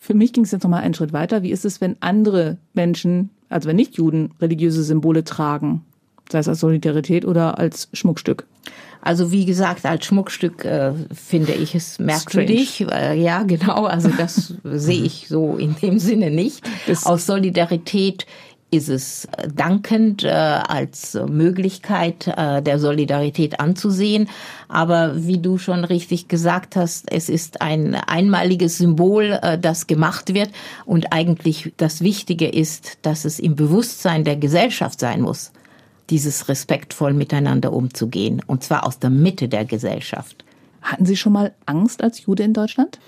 [0.00, 1.42] Für mich ging es jetzt noch mal einen Schritt weiter.
[1.42, 5.84] Wie ist es, wenn andere Menschen also wenn nicht Juden religiöse Symbole tragen,
[6.30, 8.46] sei es als Solidarität oder als Schmuckstück.
[9.00, 12.84] Also wie gesagt, als Schmuckstück äh, finde ich es merkwürdig.
[12.90, 13.84] Äh, ja, genau.
[13.84, 16.62] Also das sehe ich so in dem Sinne nicht.
[16.86, 18.26] Das Aus Solidarität
[18.70, 24.28] ist es dankend äh, als Möglichkeit äh, der Solidarität anzusehen.
[24.68, 30.34] Aber wie du schon richtig gesagt hast, es ist ein einmaliges Symbol, äh, das gemacht
[30.34, 30.50] wird.
[30.84, 35.52] Und eigentlich das Wichtige ist, dass es im Bewusstsein der Gesellschaft sein muss,
[36.10, 38.42] dieses respektvoll miteinander umzugehen.
[38.46, 40.44] Und zwar aus der Mitte der Gesellschaft.
[40.82, 42.98] Hatten Sie schon mal Angst als Jude in Deutschland?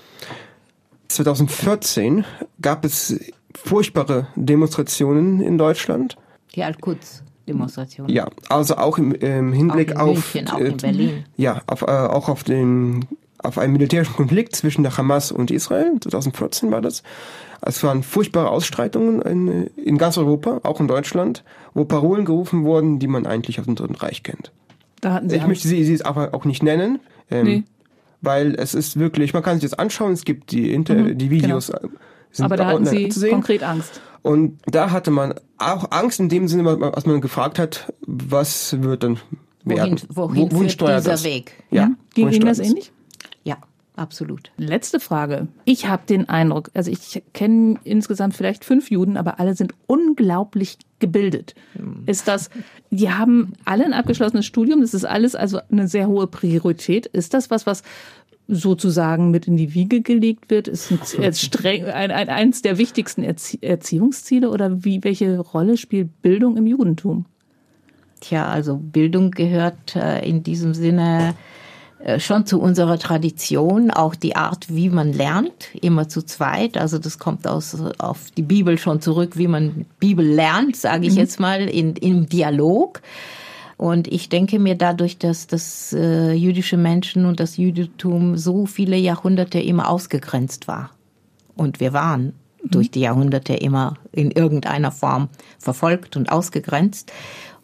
[1.07, 2.25] 2014
[2.61, 3.19] gab es
[3.55, 6.17] furchtbare Demonstrationen in Deutschland.
[6.55, 7.23] Die Al-Quds.
[7.47, 8.13] Demonstrationen.
[8.13, 11.25] Ja, also auch im, im Hinblick auch in München, auf auch in Berlin.
[11.37, 13.07] Ja, auf, äh, auch auf den
[13.43, 15.93] auf einen militärischen Konflikt zwischen der Hamas und Israel.
[15.99, 17.01] 2014 war das.
[17.61, 21.43] Es waren furchtbare Ausstreitungen in, in ganz Europa, auch in Deutschland,
[21.73, 24.51] wo Parolen gerufen wurden, die man eigentlich aus dem Dritten Reich kennt.
[24.99, 26.99] Da hatten Sie ich möchte sie, sie es aber auch nicht nennen.
[27.29, 27.63] Ähm, nee.
[28.21, 31.29] Weil es ist wirklich, man kann sich das anschauen, es gibt die, Inter, mhm, die
[31.31, 31.67] Videos.
[31.67, 31.89] Genau
[32.31, 34.01] sind Aber da hatten Sie konkret Angst.
[34.21, 39.03] Und da hatte man auch Angst in dem Sinne, als man gefragt hat, was wird
[39.03, 39.19] dann
[39.63, 39.99] werden?
[40.09, 41.23] Wohin, wohin, wohin steuert dieser das?
[41.23, 41.53] Weg?
[41.71, 41.87] Ja.
[41.87, 41.97] Mhm.
[42.13, 42.91] Ging Ihnen das ähnlich?
[44.01, 44.51] Absolut.
[44.57, 45.47] Letzte Frage.
[45.63, 50.79] Ich habe den Eindruck, also ich kenne insgesamt vielleicht fünf Juden, aber alle sind unglaublich
[50.97, 51.53] gebildet.
[51.73, 52.01] Hm.
[52.07, 52.49] Ist das,
[52.89, 57.05] die haben alle ein abgeschlossenes Studium, das ist alles also eine sehr hohe Priorität.
[57.05, 57.83] Ist das was, was
[58.47, 60.67] sozusagen mit in die Wiege gelegt wird?
[60.67, 66.23] Ist ein, streng, ein, ein, eins der wichtigsten Erzie Erziehungsziele oder wie, welche Rolle spielt
[66.23, 67.25] Bildung im Judentum?
[68.19, 71.33] Tja, also Bildung gehört äh, in diesem Sinne äh,
[72.17, 76.77] schon zu unserer Tradition, auch die Art, wie man lernt, immer zu zweit.
[76.77, 81.13] Also das kommt aus auf die Bibel schon zurück, wie man Bibel lernt, sage ich
[81.13, 81.19] mhm.
[81.19, 83.01] jetzt mal, in, im Dialog.
[83.77, 88.95] Und ich denke mir dadurch, dass das äh, jüdische Menschen und das Judentum so viele
[88.95, 90.91] Jahrhunderte immer ausgegrenzt war.
[91.55, 92.33] Und wir waren
[92.63, 92.69] mhm.
[92.69, 95.29] durch die Jahrhunderte immer in irgendeiner Form
[95.59, 97.11] verfolgt und ausgegrenzt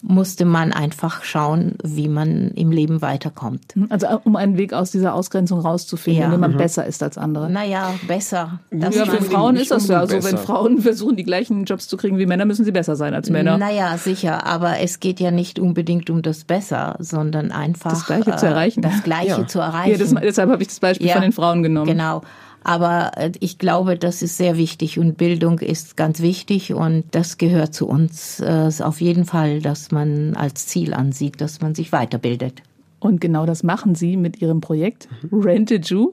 [0.01, 3.73] musste man einfach schauen, wie man im Leben weiterkommt.
[3.89, 6.25] Also um einen Weg aus dieser Ausgrenzung rauszufinden, ja.
[6.27, 6.57] indem man mhm.
[6.57, 7.49] besser ist als andere.
[7.49, 8.59] Naja, besser.
[8.71, 10.23] Das ja, für Frauen ist das ja so.
[10.23, 13.29] Wenn Frauen versuchen, die gleichen Jobs zu kriegen wie Männer, müssen sie besser sein als
[13.29, 13.57] Männer.
[13.57, 14.45] Naja, sicher.
[14.45, 18.45] Aber es geht ja nicht unbedingt um das Besser, sondern einfach das Gleiche äh, zu
[18.45, 18.81] erreichen.
[18.81, 19.47] Das Gleiche ja.
[19.47, 19.91] zu erreichen.
[19.91, 21.87] Ja, das, deshalb habe ich das Beispiel von den Frauen genommen.
[21.87, 22.21] Genau.
[22.67, 27.37] Aber äh, ich glaube, das ist sehr wichtig und Bildung ist ganz wichtig und das
[27.37, 31.93] gehört zu uns äh, auf jeden Fall, dass man als Ziel ansieht, dass man sich
[31.93, 32.61] weiterbildet.
[32.99, 36.11] Und genau das machen Sie mit Ihrem Projekt Rent a Jew.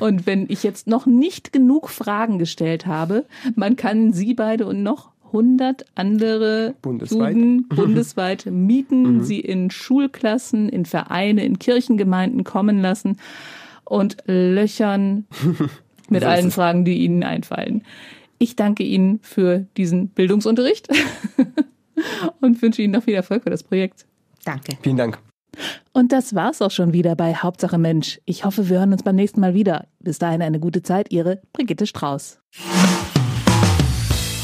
[0.00, 3.24] Und wenn ich jetzt noch nicht genug Fragen gestellt habe,
[3.56, 9.22] man kann Sie beide und noch 100 andere bundesweit, Juden bundesweit mieten, mhm.
[9.24, 13.16] sie in Schulklassen, in Vereine, in Kirchengemeinden kommen lassen
[13.88, 15.26] und löchern
[16.08, 17.82] mit allen Fragen, die Ihnen einfallen.
[18.38, 20.88] Ich danke Ihnen für diesen Bildungsunterricht
[22.40, 24.06] und wünsche Ihnen noch viel Erfolg für das Projekt.
[24.44, 24.76] Danke.
[24.82, 25.18] Vielen Dank.
[25.92, 28.20] Und das war's auch schon wieder bei Hauptsache Mensch.
[28.26, 29.88] Ich hoffe, wir hören uns beim nächsten Mal wieder.
[29.98, 32.38] Bis dahin eine gute Zeit, Ihre Brigitte Strauß.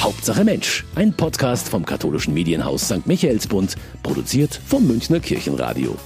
[0.01, 3.07] Hauptsache Mensch, ein Podcast vom katholischen Medienhaus St.
[3.07, 5.97] Michaelsbund, produziert vom Münchner Kirchenradio.